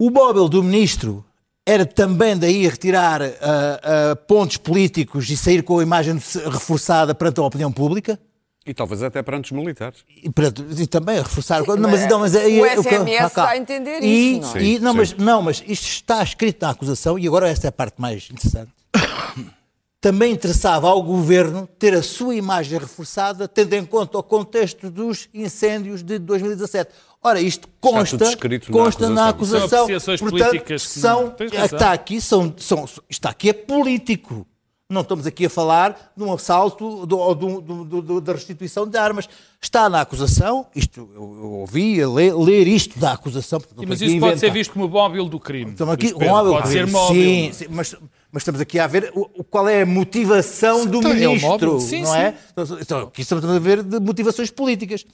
[0.00, 1.24] O móvel do ministro
[1.64, 7.38] era também daí retirar ah, ah, pontos políticos e sair com a imagem reforçada perante
[7.38, 8.18] a opinião pública.
[8.66, 10.00] E talvez até perante os militares.
[10.22, 11.60] E, perante- e também reforçar.
[11.62, 13.44] Sim, não, mas, não, mas aí- o eu- SMS ah, cá.
[13.44, 14.62] dá a entender e, isso, não é?
[14.64, 17.70] e- não, Sim, mas, não, mas isto está escrito na acusação, e agora esta é
[17.70, 18.72] a parte mais interessante.
[20.00, 25.28] Também interessava ao governo ter a sua imagem reforçada, tendo em conta o contexto dos
[25.32, 26.90] incêndios de 2017.
[27.22, 29.84] Ora, isto consta, escrito na consta na acusação.
[29.84, 30.16] acusação.
[30.16, 31.64] São Portanto, políticas que são, razão.
[31.64, 34.46] está aqui são, são, está aqui é político.
[34.88, 38.32] Não estamos aqui a falar de um assalto do- ou do- do- do- do- da
[38.32, 39.28] restituição de armas.
[39.60, 43.58] Está na acusação, isto eu, eu ouvi a ler, ler isto da acusação.
[43.58, 45.72] Sim, mas isso pode ser visto como móvel do crime.
[45.72, 46.28] Estamos aqui, Pedro.
[46.28, 47.16] móvel, pode ser sim, móvel.
[47.20, 47.96] Sim, sim, mas,
[48.30, 51.80] mas estamos aqui a ver o, qual é a motivação do Então, é ministro, móvel.
[51.80, 52.18] Sim, não sim.
[52.18, 52.34] é?
[52.80, 55.04] Então, aqui estamos a ver de motivações políticas.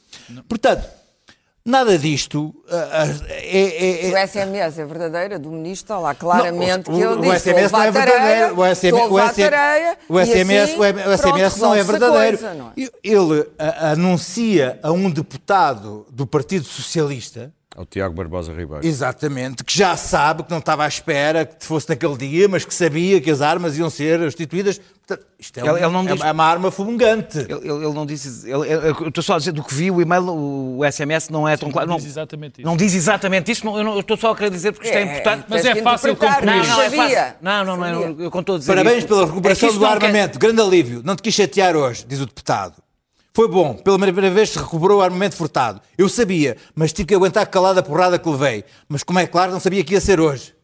[0.47, 0.87] Portanto,
[1.65, 6.15] nada disto ah, ah, é- é- Se o SMS é verdadeira do ministro, está lá
[6.15, 8.61] claramente Não, que ele o, diz o SMS não é verdadeiro.
[8.61, 11.85] O SMS, o SMS, tareia, o SMS, assim, o SMS não é pronto, resolve-se a
[11.85, 12.39] verdadeiro.
[12.39, 12.73] coisa, não é?
[13.05, 18.87] Ele ah, anuncia a um deputado do Partido Socialista Ao Tiago Barbosa Ribeiro.
[18.87, 22.75] Exatamente, que já sabe que não estava à espera que fosse naquele dia, mas que
[22.75, 24.81] sabia que as armas iam ser restituídas.
[25.39, 27.39] Isto é, Ele- um- ele não é diz- uma- é uma arma fumegante.
[27.39, 28.49] Ele, ele- ele não disse.
[28.49, 31.71] Eu estou só a dizer do que vi, o e-mail, o SMS não é tão
[31.71, 31.87] claro.
[31.89, 32.67] Não Não, diz exatamente isso.
[32.67, 33.65] não diz exatamente isso.
[33.67, 35.47] não- eu, não- eu estou só a querer dizer porque isto é, É, importante.
[35.49, 36.45] Mas é fácil cumprir.
[36.47, 37.35] Não, não, é fácil.
[37.41, 39.09] Não, não, não, eu, eu conto a dizer Parabéns isto.
[39.09, 41.03] pela É recuperação isto do não quer- armamento, grande alívio.
[41.05, 42.75] Não te quis chatear hoje, diz o deputado.
[43.35, 45.81] Foi bom, pela primeira vez se recuperou o armamento furtado.
[45.97, 48.63] Eu sabia, mas tive que aguentar calada a porrada que levei.
[48.89, 50.55] Mas como é claro, não sabia que ia ser hoje.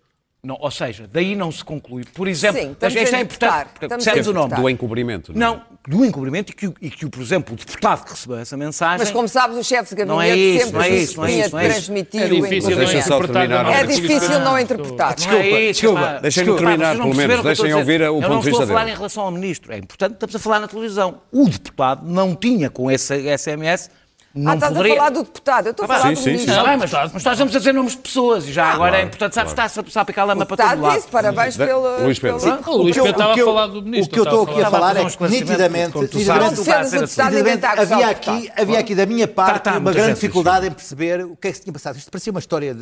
[0.40, 2.04] Não, ou seja, daí não se conclui.
[2.14, 4.54] Por exemplo, Sim, isto é importante, porque a o nome?
[4.54, 5.32] Do encobrimento.
[5.34, 5.50] não é?
[5.50, 8.56] Não, do encobrimento e que, o- e que, por exemplo, o deputado que recebeu essa
[8.56, 8.98] mensagem.
[8.98, 11.24] Mas como sabes, o chefe de Não é gabinete isso, sempre não é isso, não
[11.26, 13.72] é isso, não é transmitir É o difícil não interpretar terminar.
[13.72, 15.16] É difícil não interpretar.
[15.18, 17.64] Não é isso, desculpa, desculpa, terminar, vocês não pelo menos, perceberam o que eu estou
[17.66, 19.72] deixem ouvir o Eu ponto não de estou vista a falar em relação ao ministro.
[19.72, 21.20] É importante, estamos a falar na televisão.
[21.32, 23.90] O deputado não tinha com esse SMS.
[24.34, 24.92] Não Ah, estás poderia...
[24.92, 26.50] a falar do deputado, eu estou a Ah, falar sim, do sim, ministro.
[26.52, 28.90] Está bem, mas, mas nós estamos a dizer nomes de pessoas e já agora é
[28.92, 29.88] claro, importante, sabes, claro.
[29.88, 30.94] está a picar lama para todo lado.
[30.96, 32.02] disse, parabéns pelo...
[32.04, 32.38] Luís Pedro.
[32.38, 34.10] pelo- O Luís que eu- Pedro estava o que a eu- falar do ministro.
[34.10, 38.08] O que eu estou aqui a a falar é que, nitidamente, nitidamente, Não a havia,
[38.10, 41.48] aqui, havia aqui da minha parte tá, uma muita grande dificuldade em perceber o que
[41.48, 41.96] é que se tinha passado.
[41.96, 42.76] Isto parecia uma história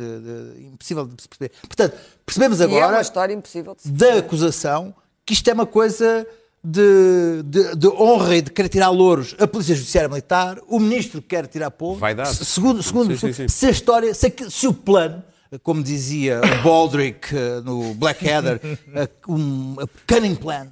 [0.59, 1.51] impossível de se perceber.
[1.61, 4.93] Portanto, percebemos E é uma agora história impossível de se da acusação
[5.25, 6.27] que isto é uma coisa
[6.69, 11.21] de, de- de honra e de querer tirar louros a Polícia Judiciária Militar, o Ministro
[11.21, 11.99] quer tirar pontos.
[12.01, 12.35] Vaidade.
[12.35, 13.47] Se- Segundo, segundo Sim, sim, sim.
[13.47, 15.23] se a história, se, se o plano,
[15.63, 18.59] como dizia o Baldrick eh, no Blackadder,
[18.93, 20.67] eh, um a cunning plan,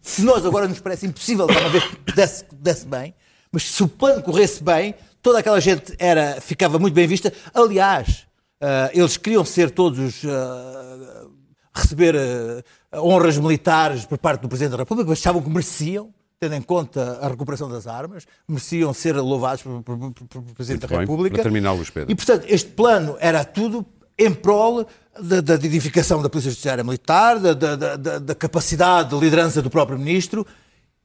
[0.00, 3.12] se nós agora nos parece impossível que uma vez desse, desse bem,
[3.50, 7.32] mas se o plano corresse bem, toda aquela gente era, ficava muito bem vista.
[7.52, 8.24] Aliás,
[8.60, 10.22] eh, eles queriam ser todos
[11.74, 12.14] receber
[12.96, 17.18] honras militares por parte do Presidente da República, mas achavam que mereciam, tendo em conta
[17.22, 20.96] a recuperação das armas, mereciam ser louvados por- por- por- por- pelo Presidente Muito da
[20.96, 21.00] bem.
[21.00, 21.34] República.
[21.36, 22.10] Para terminar, Luís Pedro.
[22.12, 23.84] E, portanto, este plano era tudo
[24.18, 24.86] em prol
[25.20, 29.60] da, da edificação da Polícia Judiciária Militar, da, da- da- da- da capacidade de liderança
[29.62, 30.46] do próprio Ministro.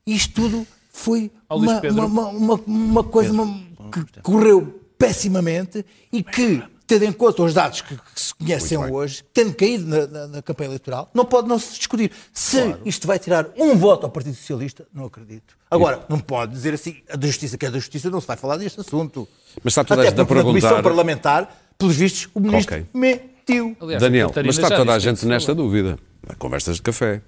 [0.05, 3.47] Isto tudo foi uma, uma, uma, uma coisa uma-
[3.91, 9.23] que correu pessimamente e que, tendo em conta os dados que, que se conhecem hoje,
[9.31, 12.11] tendo caído na, na- na campanha eleitoral, não pode não se discutir.
[12.33, 15.55] Se isto vai tirar um voto ao Partido Socialista, não acredito.
[15.69, 18.35] Agora, não pode dizer assim, a da justiça que é da justiça, não se vai
[18.35, 19.27] falar deste assunto.
[19.63, 22.75] Mas está toda a Até gente a na Comissão perguntar- Parlamentar, pelos vistos, o Ministro
[22.75, 22.87] Ok.
[22.93, 23.77] mentiu.
[23.79, 25.97] Aliás, Daniel, a mas está toda a gente nesta dúvida.
[26.39, 27.21] Conversas de café.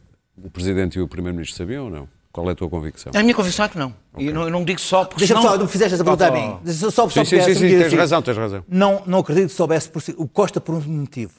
[0.44, 2.10] O Presidente e o Primeiro-Ministro sabiam ou não?
[2.32, 3.12] Qual é a tua convicção?
[3.16, 3.94] A minha convicção é que não.
[4.18, 5.54] E eu não, eu não digo só porque Deixa-me senão...
[5.54, 6.58] só, não fizeste essa pergunta a mim.
[6.66, 8.64] Só, só, só Sim, sim, porque sim, sim, diz tens assim, razão, tens razão.
[8.70, 10.14] Não, não acredito que soubesse por si.
[10.18, 11.34] O Costa por um motivo.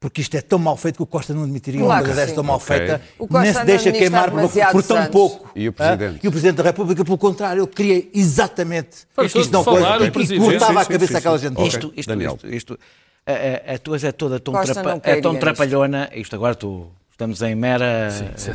[0.00, 2.34] Porque isto é tão mal feito que o Costa não admitiria Claro uma coisa sim.
[2.34, 2.66] tão mal Ok.
[2.66, 3.02] feita.
[3.18, 4.40] O Costa Nem se deixa queimar por,
[4.72, 5.08] por tão anos.
[5.10, 5.50] pouco.
[5.56, 6.20] E o Ah, Presidente?
[6.24, 10.06] E o Presidente da República, pelo contrário, ele queria exatamente Fartou isto não falar, coisa,
[10.06, 10.44] e Presidente.
[10.44, 11.44] cortava Sim, a sim, cabeça sim, àquela sim.
[11.48, 11.56] gente.
[11.56, 11.66] Ok.
[11.68, 12.34] Isto, isto, Daniel.
[12.34, 12.78] isto, isto
[13.26, 16.86] a, a, a tua é toda tão, trapa- é tão trapalhona, isto agora tu,
[17.18, 18.08] estamos em mera...
[18.36, 18.54] Isso é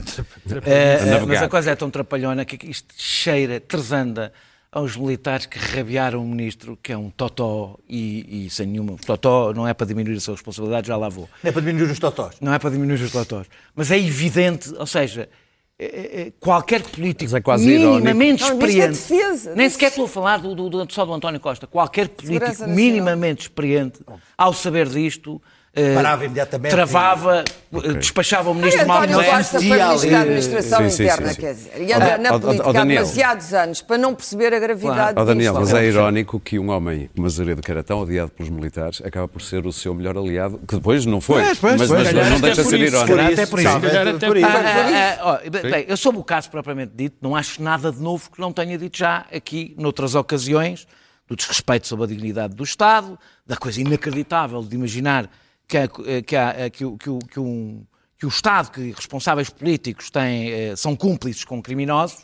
[0.65, 1.25] Eh, A eh, navegar.
[1.27, 4.31] mas a coisa é tão trapalhona que isto cheira, tresanda
[4.71, 8.95] aos militares que rabiaram o ministro, que é um totó e, e sem nenhuma...
[9.05, 11.29] Totó não é para diminuir a sua responsabilidade, já lá vou.
[11.43, 12.35] Não é para diminuir os totós.
[12.39, 13.47] Não é para diminuir os totós.
[13.75, 15.29] Mas é evidente, ou seja,
[15.77, 18.65] é- é- qualquer político é quase minimamente irónico.
[18.65, 19.55] Não, isto é experiente, defesa.
[19.55, 23.41] nem sequer estou a falar do, do- do- só do António Costa, qualquer político minimamente
[23.43, 23.99] experiente,
[24.37, 25.52] ao saber disto, eh,
[25.95, 27.43] Parava imediatamente travava,
[27.83, 31.33] eh, despachava o ministro mal António Costa foi ministro da Administração sim, sim, Interna, sim,
[31.33, 31.41] sim.
[31.41, 35.25] quer dizer, e anda na política há demasiados anos para não perceber a gravidade Ó
[35.25, 39.01] Daniel, mas é irónico que um homem como Azeredo, que era tão odiado pelos militares,
[39.03, 42.03] acaba por ser o seu melhor aliado, que depois não foi, Pois, pois, mas, pois.
[42.03, 43.19] mas Calhar não deixa de ser irónico.
[43.19, 43.69] até por isso.
[43.69, 44.47] Até por Ah, isso.
[44.47, 48.29] ah, ah, ó, bem, eu sobre o caso propriamente dito, não acho nada de novo
[48.29, 50.85] que não tenha dito já aqui, noutras ocasiões,
[51.27, 55.27] do desrespeito sobre a dignidade do Estado, da coisa inacreditável de imaginar
[55.73, 57.85] que, a- que, há- que que que um-
[58.17, 62.19] que o Estado, que responsáveis políticos têm, eh, são cúmplices com criminosos,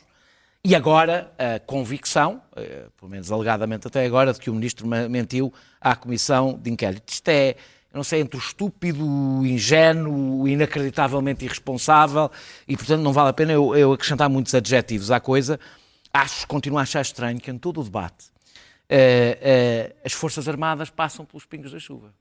[0.64, 5.52] e agora a convicção, eh, pelo menos alegadamente até agora, de que o ministro mentiu
[5.82, 7.12] à comissão de inquérito.
[7.12, 7.56] Isto é,
[7.94, 12.30] não sei, entre o estúpido, o ingênuo, o inacreditavelmente irresponsável,
[12.68, 15.60] e portanto não vale a pena eu, eu acrescentar muitos adjetivos à coisa.
[16.14, 18.28] Acho, continuo a achar estranho que em todo o debate
[18.88, 22.14] eh, eh, as Forças Armadas passam pelos pingos da chuva.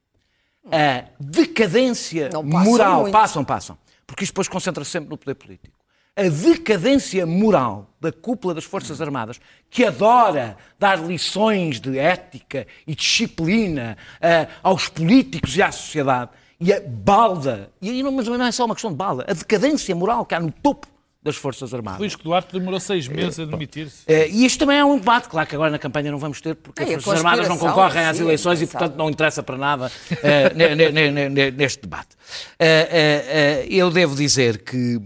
[0.71, 3.01] A decadência passam moral.
[3.03, 3.13] muito.
[3.13, 3.79] Passam, passam.
[4.07, 5.77] Porque isto depois concentra-se sempre no poder político.
[6.17, 12.95] A decadência moral da cúpula das Forças Armadas, que adora dar lições de ética e
[12.95, 18.45] disciplina ah, aos políticos e à sociedade, e a balda, e aí não, mas não
[18.45, 20.89] é só uma questão de balda, a decadência moral que há no topo
[21.23, 21.99] das Forças Armadas.
[22.01, 24.05] Luís Duarte demorou seis meses a demitir-se.
[24.07, 26.55] Eh, e isto também é um debate, claro que agora na campanha não vamos ter,
[26.55, 29.57] porque a as Forças Armadas não concorrem às sim, eleições e, portanto, não interessa para
[29.57, 29.91] nada
[30.23, 32.17] eh, ne- ne- ne- ne- ne- neste debate.
[32.59, 35.01] Eh, eh, eh, eu devo dizer que,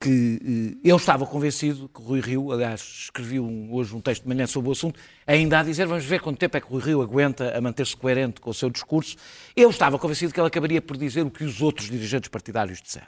[0.00, 4.22] que eh, eu estava convencido que o Rui Rio, aliás, escrevi um- hoje um texto
[4.24, 6.70] de manhã sobre o assunto, ainda a dizer, vamos ver quanto tempo é que o
[6.70, 9.14] Rui Rio aguenta a manter-se coerente com o seu discurso.
[9.54, 13.06] Eu estava convencido que ele acabaria por dizer o que os outros dirigentes partidários disseram,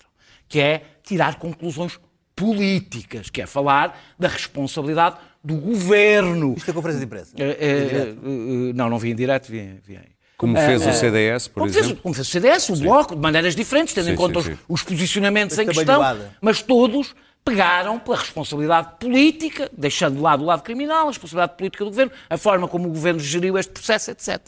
[0.49, 1.99] que é tirar conclusões
[2.41, 6.55] políticas, que é falar da responsabilidade do governo.
[6.57, 7.33] Isto é conferência de imprensa.
[7.39, 11.61] Eh, eh, não, não vi em direto, vi, vi em- Como fez o CDS, por
[11.61, 12.03] como fez, exemplo.
[12.03, 14.57] como fez o CDS, o Bloco, de maneiras diferentes, tendo Sim, em conta sim, os,
[14.59, 14.65] sim.
[14.69, 16.03] os posicionamentos Foi em questão,
[16.41, 21.85] mas todos pegaram pela responsabilidade política, deixando de lado o lado criminal, a responsabilidade política
[21.85, 24.41] do governo, a forma como o governo geriu este processo, etc.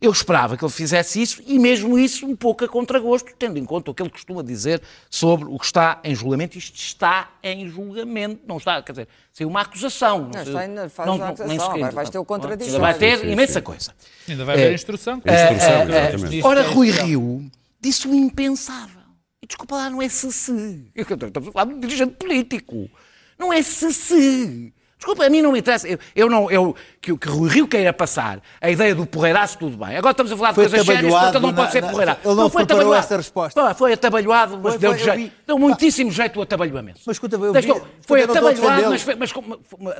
[0.00, 3.64] Eu esperava que ele fizesse isso e mesmo isso um pouco a contragosto, tendo em
[3.64, 6.58] conta o que ele costuma dizer sobre o que está em julgamento.
[6.58, 10.24] Isto está em julgamento, não está, quer dizer, saiu uma acusação.
[10.26, 12.24] Não, se- está ainda faz não- uma não- acusação, nem sequer- agora vais ter o
[12.24, 12.74] contraditório.
[12.74, 13.60] Ainda vai ter Sim, imensa sim.
[13.62, 13.94] coisa.
[14.28, 15.16] Ainda vai haver instrução.
[15.18, 16.42] Instrução, É, é, exatamente.
[16.44, 19.00] Ora, Rui Rio disse o impensável.
[19.42, 20.90] E desculpa lá, não é se-se.
[20.94, 22.90] Estamos a falar de um dirigente político.
[23.38, 24.72] Não é se-se.
[25.04, 25.86] Desculpa, a mim não me interessa.
[25.86, 29.58] Eu, eu não, eu, que, o- que Rui Rio queira passar a ideia do porreiraço,
[29.58, 29.96] tudo bem.
[29.98, 32.20] Agora estamos a falar de Foi coisas sérias, portanto não pode na- ser porreiraço.
[32.24, 33.04] ele não foi preparou atabalhoado.
[33.06, 33.60] essa resposta.
[33.62, 35.16] Pá, Foi atabalhoado, mas Foi, deu, foi, jeito.
[35.18, 35.32] vi.
[35.46, 37.00] deu muitíssimo jeito o atabalhamento.
[37.06, 39.30] Mas escuta, eu vi- Deixou- foi não estou a atabalhoado, mas, foi, mas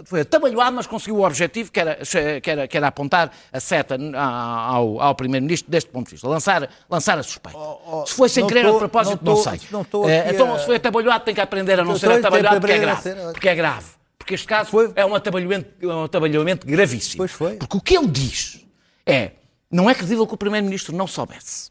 [0.07, 1.99] foi atabalhoado, mas conseguiu o objetivo que era,
[2.43, 6.67] que era, que era apontar a seta ao, ao Primeiro-Ministro deste ponto de vista, lançar,
[6.89, 7.59] lançar a suspeita.
[7.59, 9.61] oh, se foi sem não querer estou- a propósito, não não, sei.
[9.71, 12.61] não Eh, então, se foi atabalhoado, tem que aprender a não Eu ser que atabalhoado,
[12.61, 13.11] porque é grave.
[13.33, 13.87] Porque é grave.
[14.19, 14.93] Porque este caso Foi.
[14.97, 17.19] é um atabalhamento, é um atabalhamento gravíssimo.
[17.19, 17.57] Pois foi.
[17.57, 18.65] Porque o que ele diz
[19.05, 19.33] é,
[19.71, 21.71] não é credível que o Primeiro-Ministro não soubesse.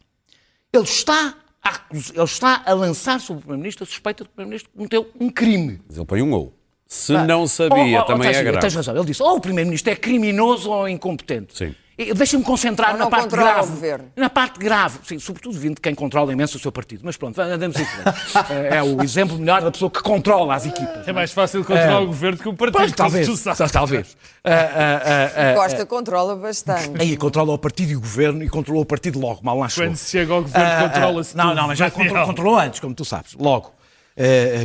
[0.71, 4.35] Ele está, a, ele está a lançar sobre o Primeiro-Ministro a suspeita de que o
[4.35, 5.81] Primeiro-Ministro cometeu um crime.
[5.87, 6.53] Mas ele põe um ou.
[6.85, 8.59] Se não sabia, Oh, oh, oh, também tens, é grave.
[8.59, 8.95] Tens razão.
[8.95, 11.57] Ele disse, ou o Primeiro-Ministro é criminoso ou incompetente.
[11.57, 11.75] Sim.
[12.15, 13.69] Deixa-me concentrar na parte grave.
[13.69, 14.05] governo.
[14.15, 17.01] Na parte grave, sim, sobretudo vindo de quem controla imenso o seu partido.
[17.05, 18.17] Mas pronto, andamos em frente.
[18.51, 21.07] é, é o exemplo melhor da pessoa que controla as equipas.
[21.07, 22.77] É mais fácil controlar o governo que o partido.
[22.77, 23.43] Pois, talvez.
[23.71, 24.17] Talvez.
[24.43, 26.99] Ah, ah, Costa controla bastante.
[26.99, 29.67] Aí controla o partido e o governo e controlou o partido logo, mal lá.
[29.73, 33.05] Quando se chega ao governo, controla-se Não, não, mas já controlou, controlou antes, como tu
[33.05, 33.71] sabes, logo.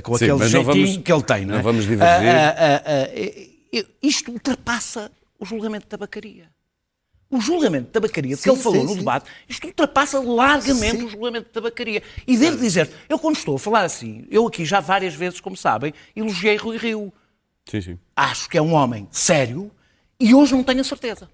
[0.02, 1.56] Com Sim, aquele mas não jeitinho vamos- que ele tem, não é?
[1.58, 2.32] não vamos divergir.
[4.02, 6.44] Isto ultrapassa o julgamento de tabacaria.
[7.30, 8.98] O julgamento de tabacaria, de que Sim, ele falou sim, no sim.
[9.00, 11.04] debate, isto ultrapassa largamente Sim.
[11.04, 12.02] o julgamento de tabacaria.
[12.26, 15.54] E devo dizer, eu quando estou a falar assim, eu aqui já várias vezes, como
[15.54, 17.12] sabem, elogiei Rui Rio.
[17.66, 17.98] Sim, sim.
[18.16, 19.70] Acho que é um homem sério
[20.18, 21.28] e hoje não tenho a certeza.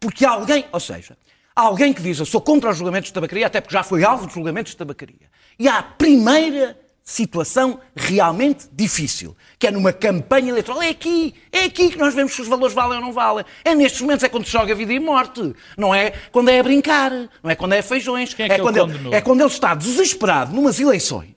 [0.00, 1.16] Porque alguém, ou seja,
[1.54, 4.02] há alguém que diz eu sou contra os julgamentos de tabacaria, até porque já foi
[4.02, 5.30] alvo de julgamentos de tabacaria.
[5.58, 10.82] E há a primeira situação realmente difícil, que é numa campanha eleitoral.
[10.82, 13.44] É aqui, é aqui que nós vemos se os valores valem ou não valem.
[13.64, 15.54] É nestes momentos, é quando se joga vida e morte.
[15.78, 18.32] Não é quando é a brincar, não é quando é feijões.
[18.32, 21.36] É que ele quando ele, é quando ele está desesperado numas eleições,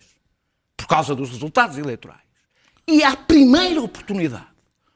[0.75, 2.19] por causa dos resultados eleitorais.
[2.87, 4.47] E à primeira oportunidade,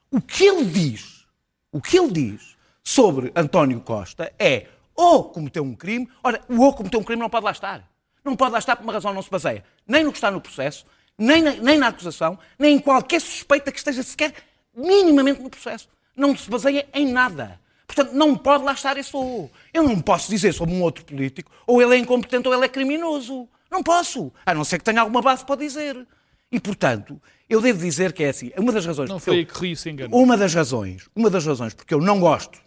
[0.10, 1.28] o que ele diz,
[1.72, 6.74] o que ele diz sobre António Costa é ou cometeu um crime, ora, o ou
[6.74, 7.93] cometeu um crime não pode lá estar.
[8.24, 10.32] Não pode lá estar por uma razão que não se baseia nem no que está
[10.32, 10.86] no processo,
[11.18, 14.34] nem na, nem na acusação, nem em qualquer suspeita que esteja sequer
[14.76, 15.88] minimamente no processo.
[16.16, 17.60] Não se baseia em nada.
[17.86, 19.52] Portanto, não pode lá estar esse ou.
[19.74, 22.70] Eu não posso dizer sobre um outro político ou ele é incompetente ou ele é
[22.70, 23.48] criminoso.
[23.70, 24.32] Não posso.
[24.46, 26.08] A não ser que tenha alguma base para dizer.
[26.52, 28.52] E, portanto, eu devo dizer que é assim.
[28.58, 29.10] Uma das razões.
[29.10, 30.20] Não foi eu- que Rio se enganou.
[30.22, 32.60] uma das razões, uma das razões porque eu não gosto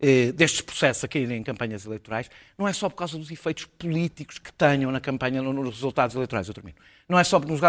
[0.00, 2.28] eh, destes processos a caírem em campanhas eleitorais,
[2.58, 6.14] não é só por causa dos efeitos políticos que tenham na campanha, no- nos resultados
[6.14, 6.76] eleitorais, eu termino.
[7.08, 7.60] Não é só nos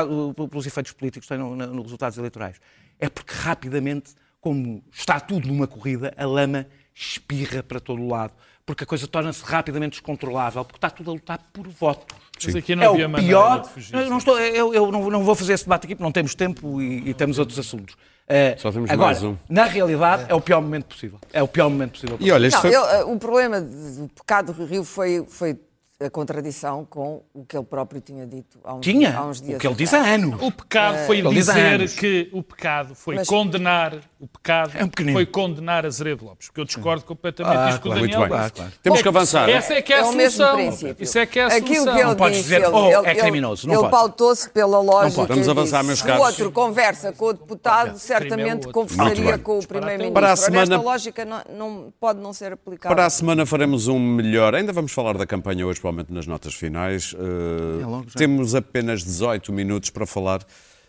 [0.50, 2.60] pelos efeitos políticos que tenham nos resultados eleitorais.
[3.00, 4.12] É porque rapidamente,
[4.42, 8.34] como está tudo numa corrida, a lama espirra para todo o lado.
[8.66, 12.18] Porque a coisa torna-se rapidamente descontrolável, porque está tudo a lutar por votos.
[12.44, 13.62] Mas aqui não é havia o maneira pior.
[13.62, 13.96] de fugir.
[13.96, 16.36] Eu, não, estou, eu, eu não, não vou fazer esse debate aqui porque não temos
[16.36, 17.96] tempo e, e temos outros assuntos.
[18.30, 19.38] Eh, Só temos agora, mais um.
[19.48, 21.18] na realidade, é o pior momento possível.
[21.32, 22.18] É o pior momento possível.
[22.20, 22.76] E olha, Não, foi...
[22.76, 25.58] eu, eh, o problema do pecado do Rio foi, foi
[26.00, 29.58] a contradição com o que ele próprio tinha dito há uns, Tinha há uns dias.
[29.58, 30.40] o que ele diz há anos.
[30.44, 35.12] O pecado foi há dizer que o pecado foi Mas- condenar o pecado É um
[35.12, 38.30] foi condenar Azeredo Lopes, porque eu discordo completamente Ah, disto que o claro, muito Daniel
[38.30, 38.38] bem.
[38.40, 38.52] disse.
[38.54, 38.74] Claro, claro.
[38.84, 39.50] Temos que avançar.
[39.50, 40.56] Essa é que é a É o mesmo solução.
[40.56, 41.04] princípio.
[41.04, 41.94] Isso é que é a Aquilo solução.
[41.96, 45.16] que ele Não podes dizer, ele, "Oh, ele- é criminoso", não ele pautou-se pela lógica.
[45.22, 45.28] pode.
[45.30, 46.22] Vamos avançar, meus Se caros.
[46.22, 48.72] o outro conversa com o deputado, é certamente outro.
[48.72, 49.40] conversaria Muito bem.
[49.40, 50.14] com o primeiro-ministro.
[50.14, 52.96] Para a Ora, semana- Esta lógica não, não pode não ser aplicável.
[52.96, 54.54] Para a semana faremos um melhor.
[54.54, 57.13] Ainda vamos falar da campanha hoje, provavelmente nas notas finais.
[57.13, 60.45] Uh, É temos apenas 18 minutos para falar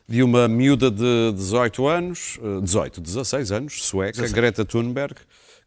[0.09, 5.15] de uma miúda de 18 anos, uh, 18, 16 anos, sueca, Greta Thunberg,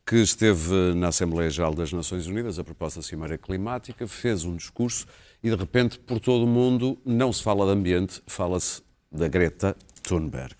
[0.05, 4.55] que esteve na Assembleia Geral das Nações Unidas a propósito da Cimeira Climática, fez um
[4.55, 5.05] discurso
[5.43, 9.75] e de repente por todo o mundo não se fala de ambiente, fala-se da Greta
[10.03, 10.55] Thunberg.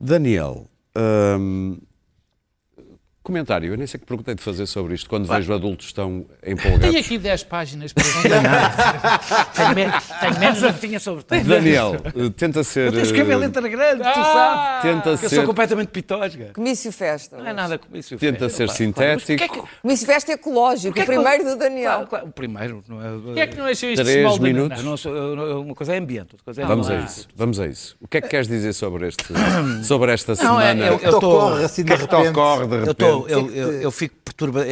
[0.00, 0.68] Daniel,
[1.38, 1.78] hum,
[3.22, 6.88] Comentário, eu nem sei que perguntei de fazer sobre isto quando vejo adultos tão empolgados.
[6.88, 8.02] Tenho aqui 10 páginas para
[9.54, 11.24] Tenho, me- tenho menos do que tinha sobre.
[11.44, 12.86] Daniel, eh, tenta ser.
[12.88, 14.80] Eu tenho que eh, letra grande, tu Ah!
[14.82, 14.82] sabes.
[14.94, 16.50] Tenta Eu ser, sou completamente pitosga.
[16.52, 17.36] Comício Festa.
[17.36, 18.16] Não é nada com isso.
[18.16, 19.68] tenta ser sintético.
[19.82, 21.90] Comício Festa ecológico, o primeiro do Daniel.
[21.92, 23.18] Claro, claro, o primeiro, não é?
[23.22, 24.82] Porquê é que não achei isto Três minutos.
[24.82, 27.28] Não, não sou- eu- eu- uma coisa é ambiente, outra coisa é Vamos a isso,
[27.36, 27.96] vamos a isso.
[28.00, 29.24] O que é que queres dizer sobre, este,
[29.84, 30.86] sobre esta Não, é, semana?
[30.86, 32.36] eu- O que te ocorre assim O de que é que te repente?
[32.38, 32.94] Eu, repente?
[32.94, 34.66] tô, eu, é que eu, te- eu fico perturbado.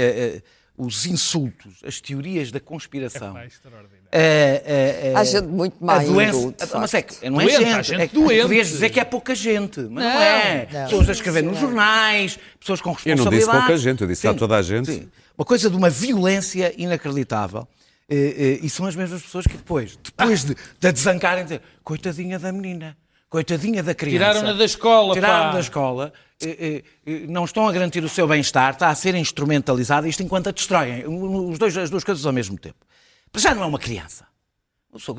[0.76, 3.38] os insultos, as teorias da conspiração.
[3.42, 4.00] Extraordinário.
[4.12, 7.40] É, é, é, Há gente muito má a doença, índole, de mas é que não
[7.40, 8.42] é Doente, gente, há gente é que doente.
[8.42, 10.68] Podias dizer que é pouca gente, mas não, Não, é.
[10.72, 10.85] não.
[10.85, 13.37] Pessoas a escrever nos jornais, pessoas com Eu não responsabilidade.
[13.46, 14.90] disse pouca gente, eu disse há toda a gente.
[14.92, 15.09] Sim.
[15.38, 17.68] Uma coisa de uma violência inacreditável.
[18.09, 21.61] Eh, eh, E são as mesmas pessoas que depois, depois de, de a desancarem, dizer
[21.85, 22.96] coitadinha da menina,
[23.30, 24.18] coitadinha da criança.
[24.18, 25.52] Tiraram-na da escola, Tiraram pá.
[25.52, 26.12] da escola.
[26.42, 30.22] eh, eh, eh, Não estão a garantir o seu bem-estar, está a ser instrumentalizada, isto
[30.22, 31.06] enquanto a destroem.
[31.06, 32.84] Os dois, as duas coisas ao mesmo tempo.
[33.32, 34.26] Mas já não é uma criança.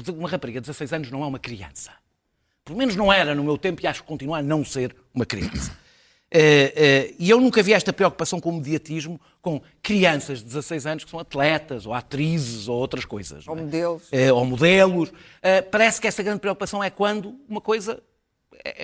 [0.10, 1.92] Uma rapariga de 16 anos não é uma criança.
[2.66, 5.26] Pelo menos não era no meu tempo e acho que continua a não ser uma
[5.26, 5.72] criança.
[6.34, 10.86] Eh, eh, e eu nunca vi esta preocupação com o mediatismo com crianças de 16
[10.86, 13.46] anos que são atletas ou atrizes ou outras coisas.
[13.46, 13.62] Ou é?
[13.62, 14.04] modelos.
[14.14, 15.12] Eh, ou modelos.
[15.70, 18.02] Parece que essa grande preocupação é quando uma coisa,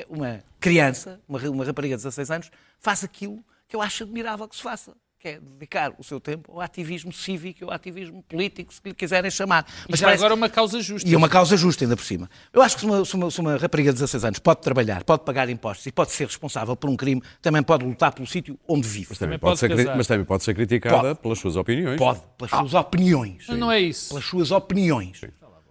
[0.10, 4.62] uma criança, uma rapariga de 16 anos, faz aquilo que eu acho admirável que se
[4.62, 4.94] faça.
[5.20, 9.32] Que é dedicar o seu tempo ao ativismo cívico, ao ativismo político, se lhe quiserem
[9.32, 9.66] chamar.
[9.90, 11.10] Mas já parece- agora uma causa justa.
[11.10, 12.30] e é uma causa justa ainda por cima.
[12.54, 15.04] Eu acho que se uma, se uma- se uma rapariga de 16 anos pode trabalhar,
[15.04, 18.60] pode pagar impostos e pode ser responsável por um crime, também pode lutar pelo sítio
[18.68, 19.08] onde vive.
[19.10, 21.20] Mas também, Também pode ser, pode mas também pode ser criticada Pode.
[21.20, 21.98] pelas suas opiniões.
[21.98, 23.46] Pode, pelas suas opiniões.
[23.48, 24.10] Mas não é isso.
[24.10, 25.20] Pelas suas opiniões.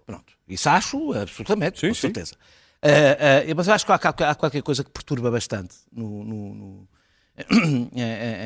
[0.05, 0.33] Pronto.
[0.45, 2.01] Isso acho absolutamente, Sim, com sim.
[2.01, 2.35] certeza.
[2.81, 2.87] Ah,
[3.49, 6.53] ah, mas eu acho que há, há- há qualquer coisa que perturba bastante no, no-
[6.55, 6.87] no-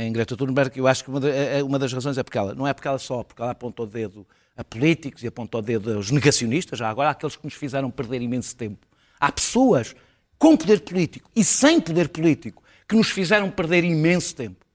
[0.06, 0.78] em- Greta Thunberg.
[0.78, 2.88] Eu acho que uma, da- é- uma das razões é porque ela, não é porque
[2.88, 6.78] ela só, porque ela apontou o dedo a políticos e apontou o dedo aos negacionistas,
[6.80, 8.86] já agora aqueles que nos fizeram perder imenso tempo.
[9.20, 9.96] Há pessoas
[10.38, 14.66] com poder político e sem poder político que nos fizeram perder imenso tempo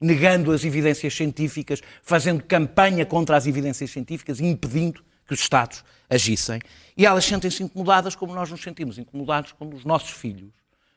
[0.00, 5.84] negando as evidências científicas, fazendo campanha contra as evidências científicas e impedindo que os Estados
[6.08, 6.58] agissem.
[6.96, 10.50] E elas sentem-se incomodadas como nós nos sentimos incomodados quando os nossos filhos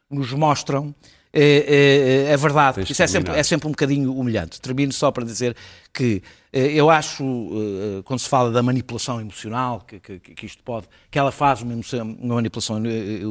[0.10, 0.96] nos mostram
[1.34, 2.82] eh, eh, a verdade.
[2.90, 4.62] Isso é sempre, é sempre um bocadinho humilhante.
[4.62, 5.56] Termino só para dizer
[5.92, 6.22] que
[6.54, 10.88] eh, eu acho, eh, quando se fala da manipulação emocional, que, que, que isto pode,
[11.10, 13.22] que ela faz uma, emoção- uma manipulação eh,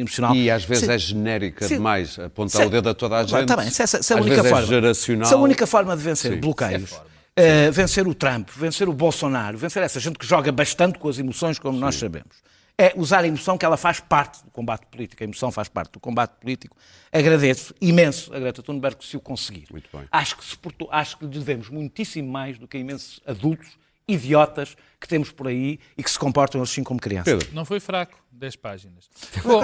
[0.00, 0.34] emocional.
[0.34, 1.74] E às vezes Se- é genérica Sim.
[1.76, 3.40] demais, apontar Se- o dedo a toda a gente.
[3.40, 5.26] Está bem, se essa, se a às única vezes forma, é geracional.
[5.28, 6.40] se a única forma de vencer Sim.
[6.40, 7.00] bloqueios,
[7.36, 11.18] eh, vencer o Trump, vencer o Bolsonaro, vencer essa gente que joga bastante com as
[11.18, 12.36] emoções, como nós sabemos,
[12.80, 15.22] é usar a emoção que ela faz parte do combate político.
[15.22, 16.76] A emoção faz parte do combate político.
[17.10, 19.66] Agradeço imenso a Greta Thunberg se o conseguir.
[19.70, 20.06] Muito bem.
[20.12, 23.76] Acho que, se portou- acho que lhe devemos muitíssimo mais do que a imensos adultos,
[24.06, 27.34] idiotas, que temos por aí e que se comportam assim como crianças.
[27.34, 29.08] Pedro, Não foi fraco, 10 páginas.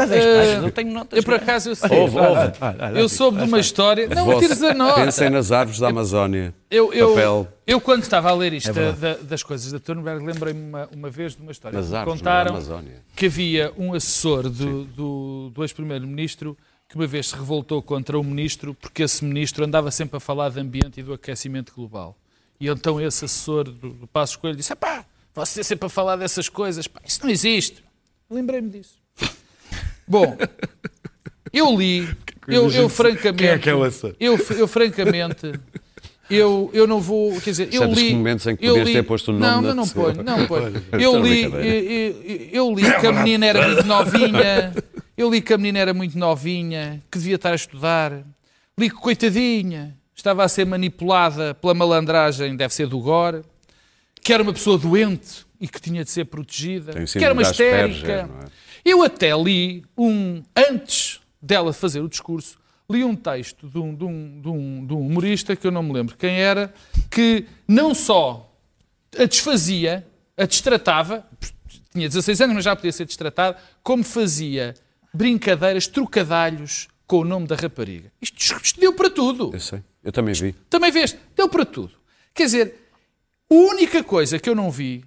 [0.09, 1.99] Dez eh, páginas, eu tenho notas Eu por acaso eu sei.
[1.99, 3.01] Ouve, ouve.
[3.01, 4.09] Eu soube de uma história.
[4.09, 5.05] Não, tires a nota.
[5.05, 6.53] pensem nas árvores da Amazónia.
[6.71, 7.49] Eu, eu, Papel.
[7.67, 11.11] eu, quando estava a ler isto da- da- das coisas da Thunberg, lembrei-me uma, uma
[11.11, 11.79] vez de uma história.
[11.79, 13.03] Nas árvores da contaram Amazónia.
[13.15, 16.57] que havia um assessor do, do, do ex-primeiro-ministro
[16.89, 20.51] que uma vez se revoltou contra o ministro porque esse ministro andava sempre a falar
[20.51, 22.17] de ambiente e do aquecimento global.
[22.61, 26.49] E então esse assessor do, do Passo Escolho disse: pá, você sempre a falar dessas
[26.49, 27.84] coisas, pá, isso não existe.
[28.35, 28.95] Lembrei-me disso.
[30.07, 30.37] Bom,
[31.53, 32.09] eu li,
[32.49, 33.37] eu, eu francamente.
[33.37, 34.15] Quem é que é assessor?
[34.21, 35.53] Eu, eu francamente.
[36.29, 38.09] Eu, eu não vou, quer dizer, eu Sabes li...
[38.09, 40.13] que momentos em que eu podias li- ter posto o nome Não, não, não pessoa.
[40.15, 40.83] ponho, não ponho.
[40.93, 44.73] Eu a li, eu, eu- eu li que a menina era muito novinha,
[45.19, 48.13] eu li que a menina era muito novinha, que devia estar a estudar,
[48.79, 53.43] li que, coitadinha, estava a ser manipulada pela malandragem, deve ser do Gore,
[54.23, 58.29] que era uma pessoa doente e que tinha de ser protegida, que era uma histérica.
[58.45, 58.51] é?
[58.85, 64.05] Eu até li um, antes dela fazer o discurso, li um texto de um, de,
[64.05, 66.75] um, de, um, de um humorista, que eu não me lembro quem era,
[67.11, 68.55] que não só
[69.19, 71.27] a desfazia, a destratava,
[71.95, 74.75] tinha 16 anos, mas já podia ser destratado, como fazia
[75.15, 78.13] brincadeiras, trocadalhos com o nome da rapariga.
[78.21, 79.51] Isto, isto deu para tudo.
[79.55, 80.53] Eu sei, eu também vi.
[80.69, 81.17] Também vês?
[81.35, 81.93] Deu para tudo.
[82.35, 82.75] Quer dizer,
[83.51, 85.05] a única coisa que eu não vi,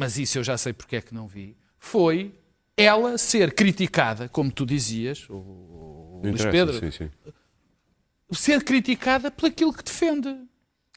[0.00, 2.34] mas isso eu já sei porque é que não vi, foi
[2.76, 7.10] ela ser criticada, como tu dizias, o, o Luís Pedro, Sim, sim.
[8.32, 10.28] ser criticada por aquilo que defende.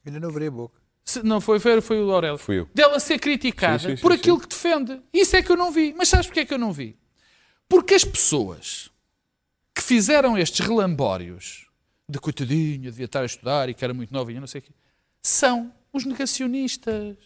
[0.06, 0.80] Ainda não abri a boca.
[1.04, 2.38] Se- não foi, foi, foi o Aurélio.
[2.38, 2.70] Fui eu.
[2.74, 4.18] Dela ser criticada Sim, por sim.
[4.20, 5.01] aquilo que defende.
[5.12, 5.93] Isso é que eu não vi.
[5.97, 6.97] Mas sabes porque é que eu não vi?
[7.68, 8.89] Porque as pessoas
[9.76, 11.68] que fizeram estes relambórios
[12.08, 14.72] de coitadinha, devia estar a estudar e que era muito novinha, não sei o quê,
[15.22, 17.18] são os negacionistas.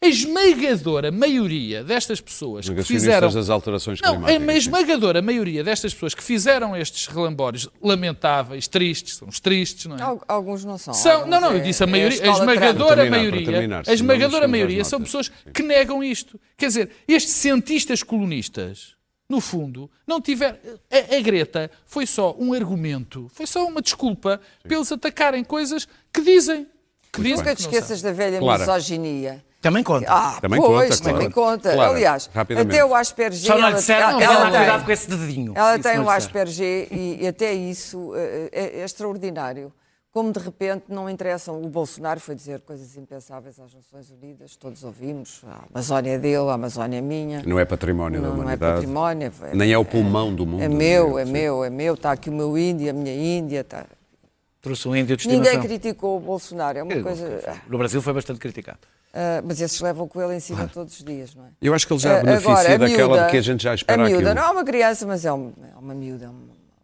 [0.00, 3.32] A esmagadora maioria destas pessoas que fizeram...
[3.32, 4.48] das alterações Não, climáticas.
[4.48, 9.96] a esmagadora maioria destas pessoas que fizeram estes relambórios lamentáveis, tristes, são os tristes, não
[9.96, 10.02] é?
[10.02, 10.94] Al- Alguns não são.
[10.94, 12.38] São, não, não, é- eu disse a é maioria, a Trump.
[12.38, 15.50] esmagadora terminar, maioria, terminar, a esmagadora maioria são pessoas Sim.
[15.52, 16.38] que negam isto.
[16.56, 18.94] Quer dizer, estes cientistas colonistas,
[19.28, 20.58] no fundo, não tiveram.
[20.92, 25.88] A, a Greta foi só um argumento, foi só uma desculpa para eles atacarem coisas
[26.12, 26.68] que dizem.
[27.12, 28.60] Que dizem Nunca te que não esqueças da velha Clara.
[28.60, 29.44] misoginia.
[29.60, 30.06] Também conta.
[30.08, 31.52] Ah, Também pois, conta, também claro.
[31.58, 31.72] conta.
[31.72, 33.40] Clara, Aliás, até o Asperger...
[33.46, 35.52] Só não lhe ela- disseram, ela, não, ela, ela tem- cuidado com esse dedinho.
[35.56, 36.16] Ela Isso tem não um disseram.
[36.16, 39.72] Asperger e, e até isso é, é extraordinário.
[40.12, 41.60] Como de repente não interessam.
[41.60, 45.42] O Bolsonaro foi dizer coisas impensáveis às Nações Unidas, todos ouvimos.
[45.46, 47.42] A Amazónia é dele, a Amazónia é minha.
[47.44, 48.74] Não é património da Não, não é humanidade.
[48.76, 49.32] património.
[49.42, 50.62] é- Nem é o pulmão do mundo.
[50.62, 51.94] É meu, é meu, é meu.
[51.94, 53.62] Está aqui o meu índio, a minha Índia.
[53.64, 53.84] Tá.
[54.60, 56.78] Trouxe um índio de Ninguém criticou o Bolsonaro.
[56.78, 57.60] É uma coisa.
[57.68, 58.78] No Brasil foi bastante criticado.
[59.20, 61.48] Ah, mas esses levam com ele em cima todos os dias, não é?
[61.60, 63.62] Eu acho que ele já Ah, beneficia agora, a daquela miúda- de que a gente
[63.64, 64.34] já espera A miúda aquilo.
[64.40, 66.38] não é uma criança, mas é, um- é uma miúda, é uma,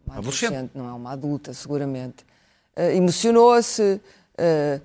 [0.05, 0.47] uma Adolescente.
[0.53, 2.25] adolescente, não é uma adulta, seguramente.
[2.75, 4.01] Ah, Emocionou-se.
[4.37, 4.79] ah,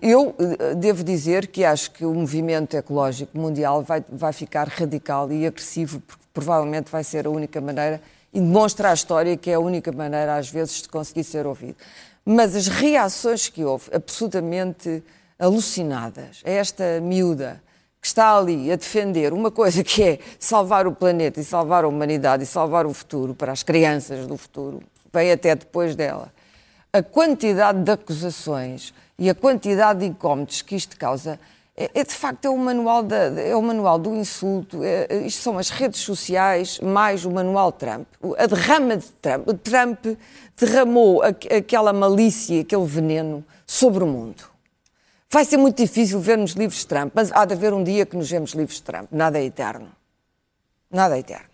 [0.00, 5.30] eu ah, devo dizer que acho que o movimento ecológico mundial vai, vai ficar radical
[5.32, 8.00] e agressivo, porque provavelmente vai ser a única maneira,
[8.32, 11.76] e demonstra à história que é a única maneira, às vezes, de conseguir ser ouvido.
[12.24, 15.02] Mas as reações que houve, absolutamente
[15.38, 17.62] alucinadas, a esta miúda,
[18.00, 21.88] que está ali a defender uma coisa que é salvar o planeta e salvar a
[21.88, 24.82] humanidade e salvar o futuro para as crianças do futuro,
[25.12, 26.32] vem até depois dela.
[26.92, 31.40] A quantidade de acusações e a quantidade de incómodos que isto causa
[31.76, 34.84] é, é, de facto é o manual da, é o manual do insulto.
[34.84, 38.06] é- é- isto são as redes sociais mais o manual Trump,
[38.38, 39.48] a derrama de Trump.
[39.62, 40.04] Trump
[40.56, 44.53] derramou aqu- aquela malícia, aquele veneno sobre o mundo.
[45.30, 48.16] Vai ser muito difícil vermos livros de Trump, mas há de haver um dia que
[48.16, 49.08] nos vemos livros de Trump.
[49.10, 49.88] Nada é eterno.
[50.90, 51.46] Nada é eterno.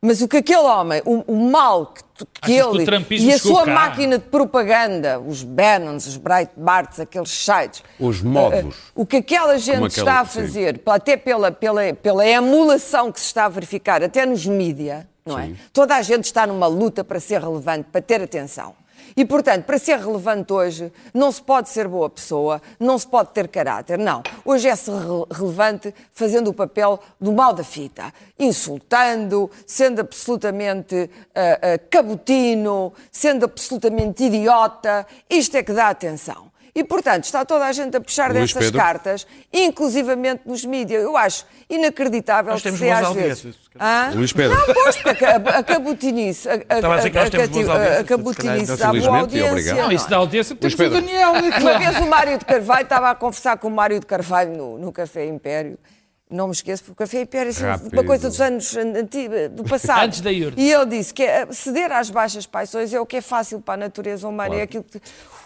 [0.00, 3.32] Mas o que aquele homem, o, o mal que, que que ele o trumpismo e
[3.34, 3.74] a sua cá?
[3.74, 8.76] máquina de propaganda, os Bannons, os Breitbarts, aqueles sites, Os modos.
[8.94, 10.40] o que aquela gente aquela- está a sim.
[10.42, 15.36] fazer, até pela, pela, pela emulação que se está a verificar, até nos mídia, não
[15.36, 15.50] é?
[15.72, 18.76] Toda a gente está numa luta para ser relevante, para ter atenção.
[19.18, 23.30] E, portanto, para ser relevante hoje, não se pode ser boa pessoa, não se pode
[23.30, 24.22] ter caráter, não.
[24.44, 31.10] Hoje é ser re- relevante fazendo o papel do mal da fita, insultando, sendo absolutamente
[31.34, 35.04] ah, ah, cabotino, sendo absolutamente idiota.
[35.28, 36.47] Isto é que dá atenção.
[36.78, 38.78] E, portanto, está toda a gente a puxar Luís dessas Pedro.
[38.80, 41.02] cartas, inclusivamente nos mídias.
[41.02, 43.54] Eu acho inacreditável Nós que temos se dê às vezes.
[43.80, 44.10] Hã?
[44.14, 44.56] Luís Pedro.
[44.56, 46.54] Não, pois, porque a, a cabotinice, a, a,
[46.94, 49.74] a dizer que nós a- a- cabotinice dá boa audiência.
[49.74, 50.10] Não, não isso é?
[50.10, 51.00] dá audiência porque temos o.
[51.00, 51.32] Daniel.
[51.32, 51.78] né, Uma claro.
[51.80, 54.92] vez o Mário de Carvalho estava a conversar com o Mário de Carvalho no, no
[54.92, 55.76] Café Império.
[56.30, 57.90] Não me esqueço, porque o Café Império é assim, Rápido.
[57.92, 60.04] uma coisa dos anos antigos, do passado.
[60.04, 60.60] Antes da IURD.
[60.60, 63.74] E ele disse que eh, ceder às baixas paixões é o que é fácil para
[63.74, 64.54] a natureza humana.
[64.54, 65.00] É aquilo que,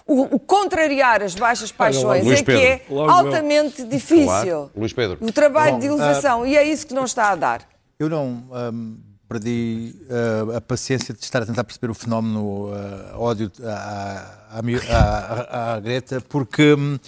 [0.06, 4.26] o, o contrariar as baixas paixões é que é altamente difícil.
[4.26, 4.70] Claro.
[4.76, 5.18] Luís Pedro.
[5.20, 6.46] O trabalho de Bom, elevação.
[6.46, 7.62] E é isso que não está a dar.
[7.98, 8.98] Eu não hum,
[9.28, 14.60] perdi uh, a paciência de estar a tentar perceber o fenómeno uh, ódio à, à,
[14.60, 16.98] à- à- à Greta, porque hum,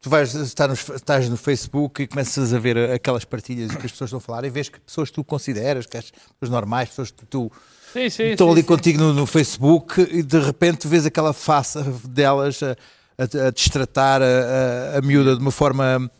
[0.00, 3.92] tu vais estar nos- estás no Facebook e começas a ver aquelas partilhas que as
[3.92, 6.88] pessoas estão a falar e vês que pessoas que tu consideras, que as pessoas normais,
[6.88, 7.50] pessoas que tu
[7.92, 8.66] Sim, sim, estão sim, ali sim.
[8.66, 11.78] contigo no, no Facebook e de repente vês aquela face
[12.08, 12.76] delas a,
[13.18, 16.10] a, a destratar a, a, a miúda de uma forma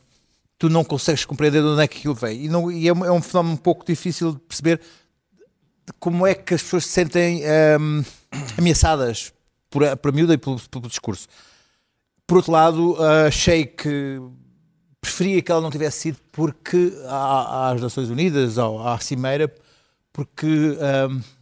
[0.58, 2.44] tu não consegues compreender de onde é que aquilo vem.
[2.44, 6.24] E, não, e é, um, é um fenómeno um pouco difícil de perceber de como
[6.24, 7.42] é que as pessoas se sentem
[7.80, 8.04] hum,
[8.56, 9.32] ameaçadas
[9.68, 11.26] por a, por a miúda e pelo, pelo discurso.
[12.26, 12.96] Por outro lado,
[13.26, 14.20] achei que
[15.00, 19.52] preferia que ela não tivesse sido porque às Nações Unidas ou à Cimeira,
[20.12, 20.76] porque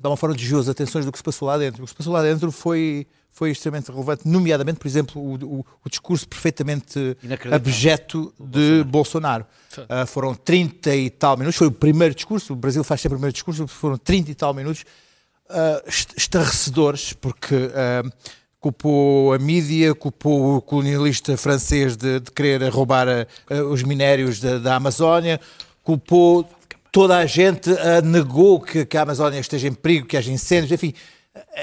[0.01, 1.83] dá uma forma desviosa atenções do que se passou lá dentro.
[1.83, 5.67] O que se passou lá dentro foi, foi extremamente relevante, nomeadamente, por exemplo, o, o-
[5.85, 7.17] o discurso perfeitamente
[7.57, 9.45] abjeto de Bolsonaro.
[9.89, 13.19] Ah, foram 30 e tal minutos, foi o primeiro discurso, o Brasil faz sempre o
[13.19, 14.85] primeiro discurso, foram 30 e tal minutos
[15.87, 18.03] est- estarrecedores, porque ah,
[18.61, 24.59] culpou a mídia, culpou o colonialista francês de, de querer roubar ah, os minérios da,
[24.59, 25.41] da Amazónia,
[25.83, 26.49] culpou
[26.93, 30.71] toda a gente, ah, negou que, que a Amazónia esteja em perigo, que haja incêndios,
[30.73, 30.93] enfim,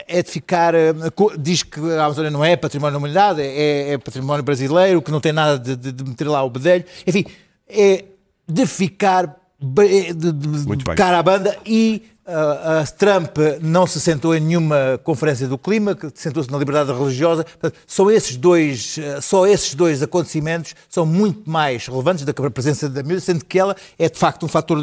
[0.08, 0.74] é de ficar.
[1.16, 5.12] co- Diz que a Amazónia não é património da humanidade, é, é património brasileiro, que
[5.12, 6.86] não tem nada de, de- de meter lá o bedelho.
[7.06, 7.26] Enfim,
[7.68, 8.06] é
[8.48, 10.66] de ficar de, de- de
[10.96, 15.96] cara à banda e a, a Trump não se sentou em nenhuma conferência do clima,
[15.96, 17.44] que sentou-se na liberdade religiosa.
[17.44, 22.46] Portanto, são esses dois, eh, só esses dois acontecimentos são muito mais relevantes da que
[22.46, 24.78] a presença da miúda, sendo que ela é de facto um fator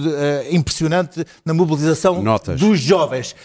[0.51, 2.59] impressionante na mobilização Notas.
[2.59, 3.37] dos jovens.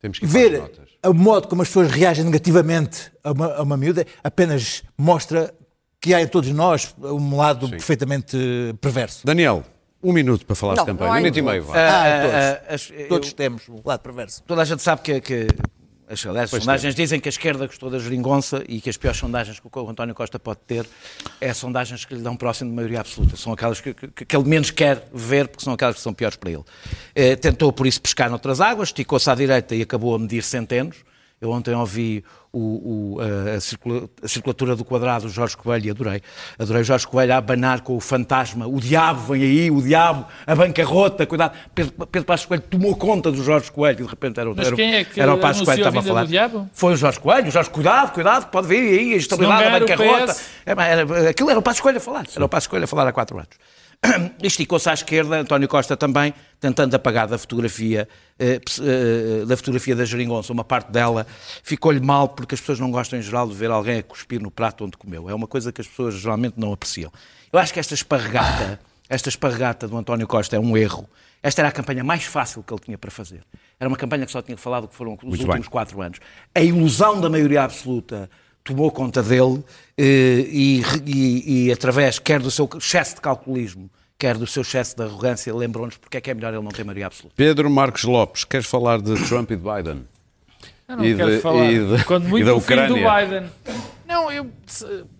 [0.00, 0.88] Temos que Ver notas.
[1.06, 5.52] o modo como as pessoas reagem negativamente a uma, a uma miúda apenas mostra
[6.00, 9.26] que há em todos nós um lado perfeitamente eh, perverso.
[9.26, 9.62] Daniel,
[10.02, 11.12] um minuto para falar Não, de campanha.
[11.12, 11.74] Um minuto e meio, vá.
[11.76, 12.34] Ah, Ah, todos.
[12.34, 14.42] ah, as- eu- Todos temos um lado perverso.
[14.44, 15.46] Toda a gente sabe que, que
[16.08, 19.60] as, aliás, sondagens dizem que a esquerda gostou da geringonça e que as piores sondagens
[19.60, 20.86] que o António Costa pode ter
[21.40, 23.36] é sondagens que lhe dão próximo de maioria absoluta.
[23.36, 26.36] São aquelas que, que- que ele menos quer ver, porque são aquelas que são piores
[26.36, 26.64] para ele.
[27.14, 30.96] Eh, tentou, por isso, pescar noutras águas, esticou-se à direita e acabou a medir centenos.
[31.40, 35.86] Eu ontem ouvi o- o- a, a circula- a circulatura do quadrado do Jorge Coelho
[35.86, 36.20] e adorei.
[36.58, 38.66] Adorei o Jorge Coelho a abanar com o fantasma.
[38.66, 41.56] O diabo vem aí, o diabo, a bancarrota, cuidado.
[41.74, 44.66] Pedro, Pedro Passos Coelho tomou conta do Jorge Coelho e de repente era, o- Mas
[44.66, 46.26] era, quem é que era o Passos Coelho que a estava a falar.
[46.72, 47.48] Foi o Jorge Coelho.
[47.48, 50.36] O Jorge, cuidado, cuidado, pode vir aí a estabilidade o bancarrota.
[50.66, 52.26] É, era- aquilo era o Passos Coelho a falar.
[52.34, 53.50] Era o Passos Coelho a falar há quatro anos.
[54.42, 59.94] Esticou-se à esquerda, António Costa também, tentando apagar da fotografia, eh, ps- eh, da fotografia
[59.94, 61.26] da geringonça, uma parte dela
[61.62, 64.50] ficou-lhe mal porque as pessoas não gostam em geral de ver alguém a cuspir no
[64.50, 65.28] prato onde comeu.
[65.28, 67.12] É uma coisa que as pessoas geralmente não apreciam.
[67.52, 71.08] Eu acho que esta esparregata, esta esparregata do António Costa é um erro.
[71.42, 73.42] Esta era a campanha mais fácil que ele tinha para fazer.
[73.78, 75.70] Era uma campanha que só tinha falado que foram os Muito últimos bem.
[75.70, 76.18] quatro anos.
[76.54, 78.30] A ilusão da maioria absoluta
[78.64, 79.62] tomou conta dele
[79.96, 84.96] eh, e, e- e através quer do seu excesso de calculismo, quer do seu excesso
[84.96, 87.34] de arrogância, lembrou-nos porque é que é melhor ele não ter maioria absoluta.
[87.36, 90.04] Pedro Marcos Lopes, queres falar de Trump e de Biden?
[90.88, 91.70] Eu não E quero de- falar.
[91.72, 93.26] e de- Quando e muito da o fim do Ucrânia.
[93.26, 93.50] Biden.
[94.06, 94.50] Não, eu.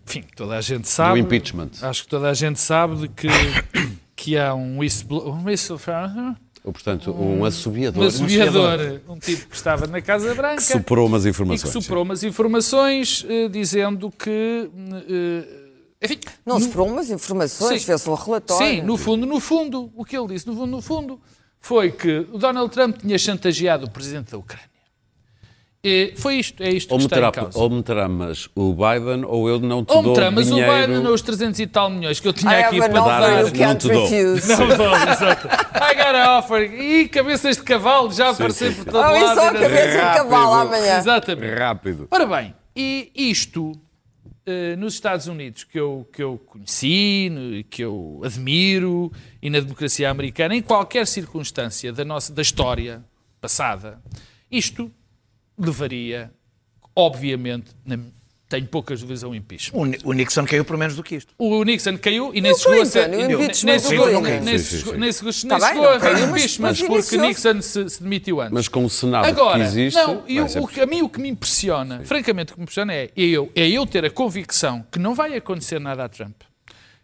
[0.06, 1.20] Enfim, toda a gente sabe.
[1.20, 1.70] impeachment.
[1.82, 3.28] Acho que toda a gente sabe de que,
[4.16, 5.32] que há um whistleblower.
[5.32, 6.34] Um whistleblower.
[6.62, 8.04] Ou, portanto, um assobiador.
[8.04, 11.72] Um assobiador, um tipo que estava na Casa Branca Que superou umas e que informações.
[11.72, 14.70] superou umas informações eh, dizendo que.
[15.08, 15.60] eh,
[16.02, 17.86] enfim, Não no- se foram umas informações, Sim.
[17.86, 18.66] fez-se um relatório.
[18.66, 21.20] Sim, no fundo, no fundo, o que ele disse, no fundo, no fundo,
[21.58, 24.68] foi que o Donald Trump tinha chantageado o presidente da Ucrânia.
[26.16, 27.58] Foi isto, é isto Ou que está meterá, em causa.
[27.58, 30.72] ou meterá mas o Biden ou eu não te Ou dou meterá, mas o dinheiro.
[30.86, 33.04] Biden não os 300 e tal milhões que eu tinha I aqui have para an
[33.06, 34.10] dar, offer não te dou.
[34.10, 35.46] Não vou, exato.
[35.48, 36.62] I got a offer.
[36.80, 39.40] E cabeças de cavalo já aparecer sim, por todo Oh, e lado.
[39.40, 40.98] só cabeça de cavalo amanhã.
[40.98, 41.54] Exatamente.
[41.58, 42.08] Rápido.
[42.10, 43.72] Ora bem, e isto
[44.44, 49.10] eh, nos Estados Unidos que eu, que eu conheci, que eu admiro,
[49.42, 53.02] e na democracia americana, em qualquer circunstância da, nossa, da história
[53.40, 53.98] passada,
[54.50, 54.90] isto
[55.60, 56.30] levaria,
[56.94, 57.98] obviamente, na-
[58.48, 59.78] tenho poucas dúvidas a um impeachment.
[60.04, 61.32] O, o Nixon caiu por menos do que isto.
[61.38, 63.08] O Nixon caiu e nem chegou a ser.
[63.08, 65.84] Nem- chegou- Sim, sim, sim.
[65.92, 67.16] a haver mas- impeachment porque.
[67.16, 68.52] Nixon se, se demitiu antes.
[68.52, 69.96] Mas com o Senado Agora, que existe.
[69.96, 72.64] não, eu, ser o que, a mim o que me impressiona, francamente, o que me
[72.64, 76.34] impressiona é eu, é eu ter a convicção que não vai acontecer nada a Trump.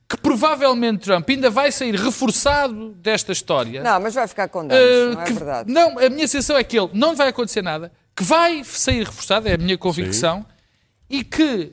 [0.08, 3.82] Que provavelmente Trump ainda vai sair reforçado desta história.
[3.84, 5.72] Não, mas vai ficar com Uh, danos, não é que- verdade?
[5.72, 9.46] não, a minha sensação é que ele não vai acontecer nada, que vai sair reforçado,
[9.46, 10.46] é a minha convicção,
[11.08, 11.72] e que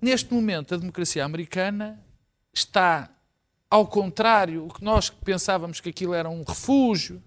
[0.00, 2.00] neste momento a democracia americana
[2.54, 3.10] está
[3.70, 7.22] ao contrário, o que nós pensávamos que aquilo era um refúgio,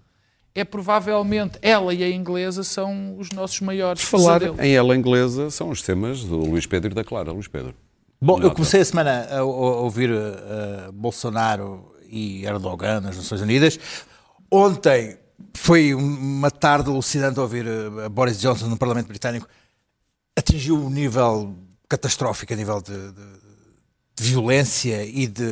[0.54, 4.60] é provavelmente ela e a inglesa são os nossos maiores Falar pesadelos.
[4.60, 7.32] em ela inglesa são os temas do Luís Pedro e da Clara.
[7.32, 7.74] Luís Pedro.
[8.20, 8.54] Bom, eu Nota.
[8.56, 13.80] comecei a semana a, ouvir eh, Bolsonaro e Erdogan nas Nações Unidas.
[14.50, 15.18] Ontem
[15.54, 19.46] foi uma tarde alucinante ouvir eh, Boris Johnson no Parlamento Britânico.
[20.36, 21.54] Atingiu um nível
[21.88, 23.42] catastrófico a nível de, de-
[24.16, 25.42] de violência e de,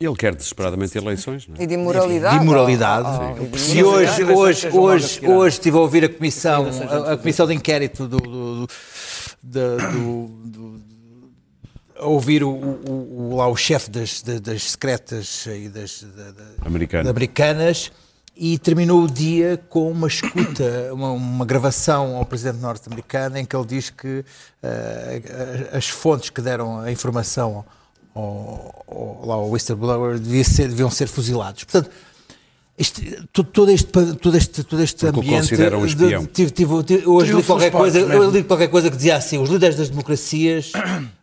[0.00, 1.62] Ele quer desesperadamente eleições, não é?
[1.62, 2.38] E de imoralidade.
[2.38, 3.08] de imoralidade.
[3.08, 7.12] Oh, oh, e de E hoje, hoje, hoje, hoje estive a ouvir a comissão, a,
[7.12, 8.66] a comissão de inquérito do, do,
[9.42, 10.84] do- do- do-
[11.96, 16.32] a ouvir o, o- o- lá o chefe das, da- das secretas e das da-
[16.32, 17.08] da- Americano.
[17.08, 17.92] americanas
[18.36, 23.54] e terminou o dia com uma escuta, uma, uma gravação ao presidente norte-americano em que
[23.54, 24.24] ele diz que
[24.62, 27.64] eh, as fontes que deram a informação
[28.14, 31.62] ao, ao, lá ao whistleblower devia ser, deviam ser fuzilados.
[31.64, 31.90] Portanto,
[32.76, 33.00] isto-
[33.32, 35.40] todo, todo este, todo este, todo este Porque o ambiente.
[35.42, 36.26] consideram um de- espião.
[36.26, 39.38] tive- tive- tive- hoje li qualquer, os coisa, eu li qualquer coisa que dizia assim:
[39.38, 40.72] os líderes das democracias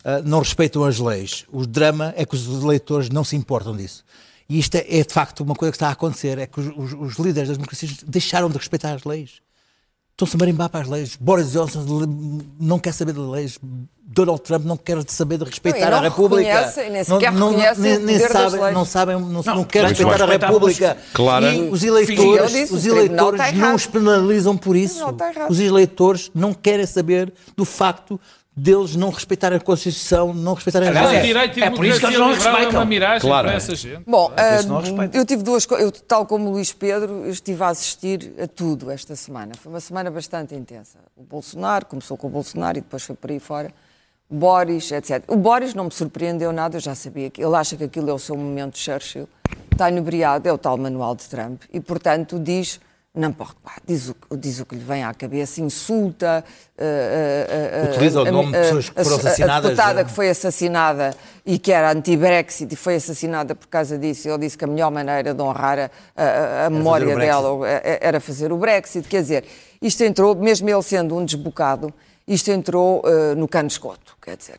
[0.05, 1.43] ah, não respeitam as leis.
[1.51, 4.05] O drama é que os eleitores não se importam disso.
[4.51, 6.67] E isto é, é, de facto uma coisa que está a acontecer: é que os,
[6.75, 9.41] os- os líderes das democracias deixaram de respeitar as leis.
[10.11, 11.15] estão-se a marimbar para as leis.
[11.19, 11.85] Boris Johnson
[12.59, 13.57] não quer saber de leis.
[14.13, 16.43] Donald Trump não quer saber de respeitar Não, e a não República.
[16.91, 20.97] nem sequer reconhece nem, sabem, não sabem, não, não, Não, quer respeitar a República.
[21.13, 25.01] Clara- E os eleitores, disse, os eleitores não os penalizam por isso.
[25.49, 28.19] Os eleitores não querem saber do facto
[28.55, 31.13] deles não respeitarem a Constituição, não respeitarem as O leis.
[31.19, 32.85] é- direito e é por isso que eles não é uma respeitam.
[32.85, 33.47] miragem Claro.
[33.47, 34.03] para essa gente.
[34.05, 35.15] Bom, respeito.
[35.17, 35.85] eu tive duas coisas.
[35.85, 39.53] Eu, tal como o Luís Pedro, eu estive a assistir a tudo esta semana.
[39.55, 40.99] Foi uma semana bastante intensa.
[41.15, 43.71] O Bolsonaro, começou com o Bolsonaro e depois foi por aí fora.
[44.29, 45.23] Boris, etc.
[45.27, 48.13] O Boris não me surpreendeu nada, eu já sabia que ele acha que aquilo é
[48.13, 49.27] o seu momento Churchill.
[49.71, 51.63] Está inebriado, é o tal manual de Trump.
[51.73, 52.79] E, portanto, diz,
[53.14, 56.45] não pode, pá, diz o, que- diz o que lhe vem à cabeça, insulta.
[56.78, 60.01] ah, ah, ah, Utiliza o a- nome de a- pessoas que foram assassinadas, A deputada
[60.01, 64.30] eh, que foi assassinada e que era anti-Brexit e foi assassinada por causa disso.
[64.30, 65.78] Ele disse que a melhor maneira de honrar
[66.16, 69.05] a, a- a memória dela eh, era fazer o Brexit.
[69.09, 69.45] Quer dizer,
[69.82, 71.93] isto entrou, mesmo ele sendo um desbocado,
[72.26, 74.16] isto entrou eh, no cano de esgoto.
[74.22, 74.57] Quer dizer,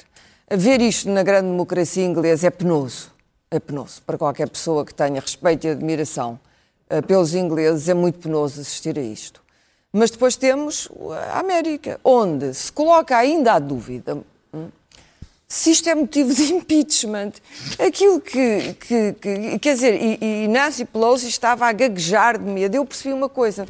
[0.50, 3.10] ver isto na grande democracia inglesa é penoso.
[3.50, 4.02] É penoso.
[4.02, 6.51] Para qualquer pessoa que tenha respeito e admiração eh,
[7.00, 9.40] pelos ingleses, é muito penoso assistir a isto.
[9.92, 10.88] Mas depois temos
[11.32, 14.18] a América, onde se coloca ainda a dúvida
[14.52, 14.68] hum,
[15.46, 17.32] se isto é motivo de impeachment.
[17.78, 22.74] Aquilo que, que- que- quer dizer, e, e Nancy Pelosi estava a gaguejar de medo.
[22.74, 23.66] Eu percebi uma coisa: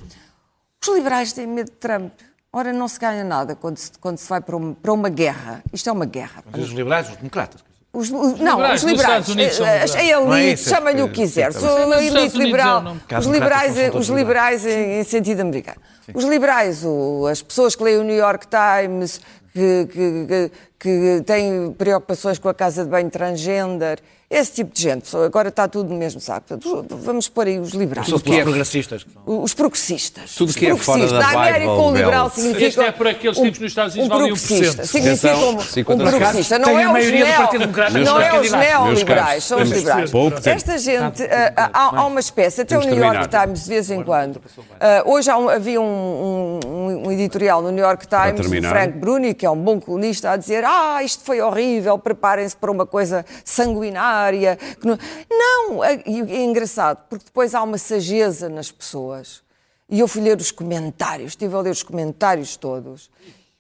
[0.81, 2.13] os liberais têm medo de Trump.
[2.53, 5.63] Ora, não se ganha nada quando se, quando se vai para uma, para uma guerra.
[5.73, 6.45] Isto é uma guerra.
[6.53, 7.65] Mas os liberais, os democratas.
[7.95, 9.95] Os, os- não, liberais os liberais, Unidos são a, liberais.
[9.97, 12.83] é elite, isso, chama-lhe é o que que- quiser, é sou Sim, a elite liberal,
[13.11, 15.77] é os liberais, os liberais em, em sentido americano.
[16.15, 19.21] Os liberais, o- as pessoas que leem o New York Times,
[19.53, 20.51] que, que, que,
[21.19, 23.99] que têm preocupações com a casa de banho transgender,
[24.35, 26.47] esse tipo de gente, agora está tudo no mesmo saco.
[26.89, 28.09] Vamos pôr aí os liberais.
[28.09, 29.07] São os progressistas.
[29.27, 30.35] Os progressistas.
[30.35, 32.67] Tudo que é fora da Na América, o liberal significa.
[32.67, 34.39] Este é por aqueles tipos nos Estados Unidos um valem 1%.
[34.49, 34.87] progressista.
[34.87, 36.59] Significa um, um 50 progressista.
[36.59, 39.71] Não é a os maioria do neo- Partido Democrata Não é os neoliberais, são os
[39.71, 40.11] liberais.
[40.11, 40.33] tempo.
[40.49, 41.23] Esta gente,
[41.57, 43.29] ah, há, uma espécie, até o New York.
[43.29, 44.41] Times, de vez em quando.
[44.81, 48.71] ah, hoje um- havia um, um- um editorial no New York Times, do terminar.
[48.71, 52.71] Frank Bruni, que é um bom colunista, a dizer: Ah, isto foi horrível, preparem-se para
[52.71, 54.22] uma coisa sanguinária.
[54.81, 54.99] Que não...
[55.31, 59.43] não, é, é engraçado, porque depois há uma sageza nas pessoas.
[59.89, 63.11] E eu fui ler os comentários, estive a ler os comentários todos.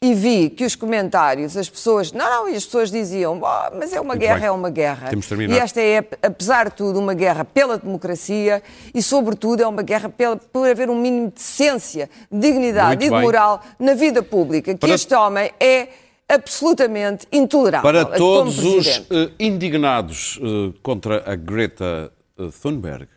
[0.05, 2.11] E vi que os comentários, as pessoas.
[2.11, 4.49] Não, não, e as pessoas diziam, "Ah, mas é uma Muito guerra, bem.
[4.49, 5.11] é uma guerra.
[5.11, 5.31] Temos.
[5.31, 10.09] E esta é, apesar de tudo, uma guerra pela democracia e, sobretudo, é uma guerra
[10.09, 13.21] pela, por haver um mínimo de decência, de dignidade Muito e de bem.
[13.23, 15.87] moral na vida pública, que Para- este homem é
[16.33, 17.83] absolutamente intolerável.
[17.83, 19.07] Para todos os presidente.
[19.11, 23.09] eh, indignados eh, contra a Greta eh, Thunberg,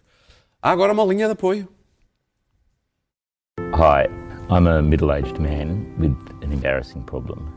[0.62, 1.68] há agora uma linha de apoio.
[3.74, 4.08] Hi,
[4.50, 7.52] I'm a middle aged man with an embarrassing problem.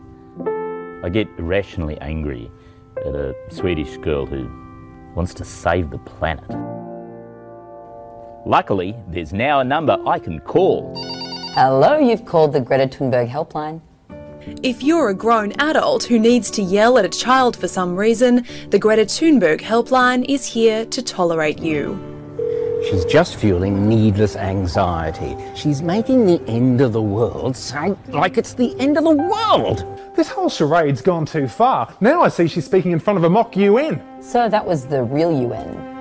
[1.05, 2.51] I get irrationally angry
[2.99, 4.49] at a Swedish girl who
[5.15, 6.49] wants to save the planet.
[8.47, 10.95] Luckily, there's now a number I can call.
[11.55, 13.81] Hello, you've called the Greta Thunberg helpline.
[14.63, 18.45] If you're a grown adult who needs to yell at a child for some reason,
[18.71, 21.97] the Greta Thunberg helpline is here to tolerate you.
[22.89, 25.37] She's just fueling needless anxiety.
[25.55, 29.85] She's making the end of the world sound like it's the end of the world.
[30.17, 31.95] This whole charade's gone too far.
[32.01, 34.01] Now I see she's speaking in front of a mock UN.
[34.23, 35.97] So that was the real UN.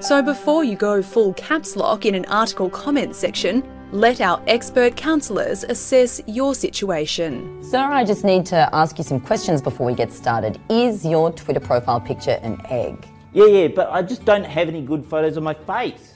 [0.00, 3.62] So before you go full caps lock in an article comment section,
[3.94, 7.62] let our expert counsellors assess your situation.
[7.62, 10.60] Sir, I just need to ask you some questions before we get started.
[10.68, 13.06] Is your Twitter profile picture an egg?
[13.32, 16.14] Yeah, yeah, but I just don't have any good photos of my face.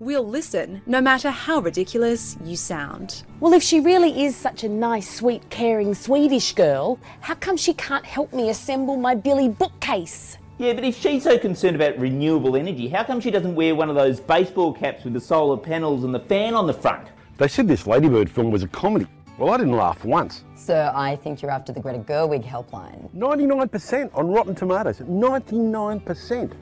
[0.00, 3.22] We'll listen no matter how ridiculous you sound.
[3.38, 7.74] Well, if she really is such a nice, sweet, caring Swedish girl, how come she
[7.74, 10.36] can't help me assemble my Billy bookcase?
[10.58, 13.88] Yeah, but if she's so concerned about renewable energy, how come she doesn't wear one
[13.88, 17.06] of those baseball caps with the solar panels and the fan on the front?
[17.40, 19.06] They said this Ladybird film was a comedy.
[19.38, 20.44] Well, I didn't laugh once.
[20.54, 23.08] Sir, I think you're after the Greta Gerwig helpline.
[23.16, 24.98] 99% on Rotten Tomatoes.
[24.98, 26.52] 99%.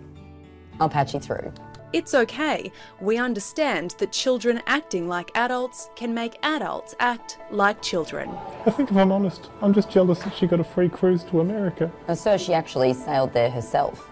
[0.79, 1.53] I'll patch you through.
[1.93, 2.71] It's okay.
[3.01, 8.31] We understand that children acting like adults can make adults act like children.
[8.65, 11.41] I think if I'm honest, I'm just jealous that she got a free cruise to
[11.41, 11.91] America.
[12.07, 14.09] Uh, sir, she actually sailed there herself.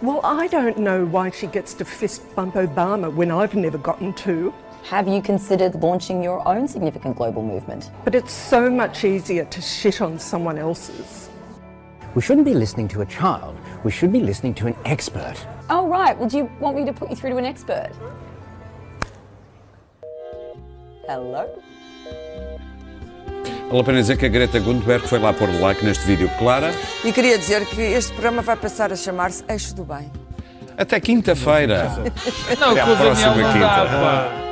[0.00, 4.14] Well, I don't know why she gets to fist bump Obama when I've never gotten
[4.14, 4.54] to.
[4.84, 7.90] Have you considered launching your own significant global movement?
[8.04, 11.28] But it's so much easier to shit on someone else's.
[12.14, 13.56] We shouldn't be listening to a child.
[13.84, 15.36] We should be listening to an expert.
[15.70, 16.18] Oh, right.
[16.18, 17.90] Well, do you want me to put you through to an expert?
[21.08, 21.48] Hello.
[23.70, 26.28] Vale a pena dizer que a Greta Thunberg foi lá pôr like neste vídeo.
[26.38, 26.70] Clara,
[27.04, 30.10] E queria dizer que este programa vai passar a chamar-se Eixo do Bem.
[30.76, 31.84] até quinta-feira.
[32.60, 33.66] Não, Até à com o próxima não dá, quinta.
[33.66, 34.51] pá.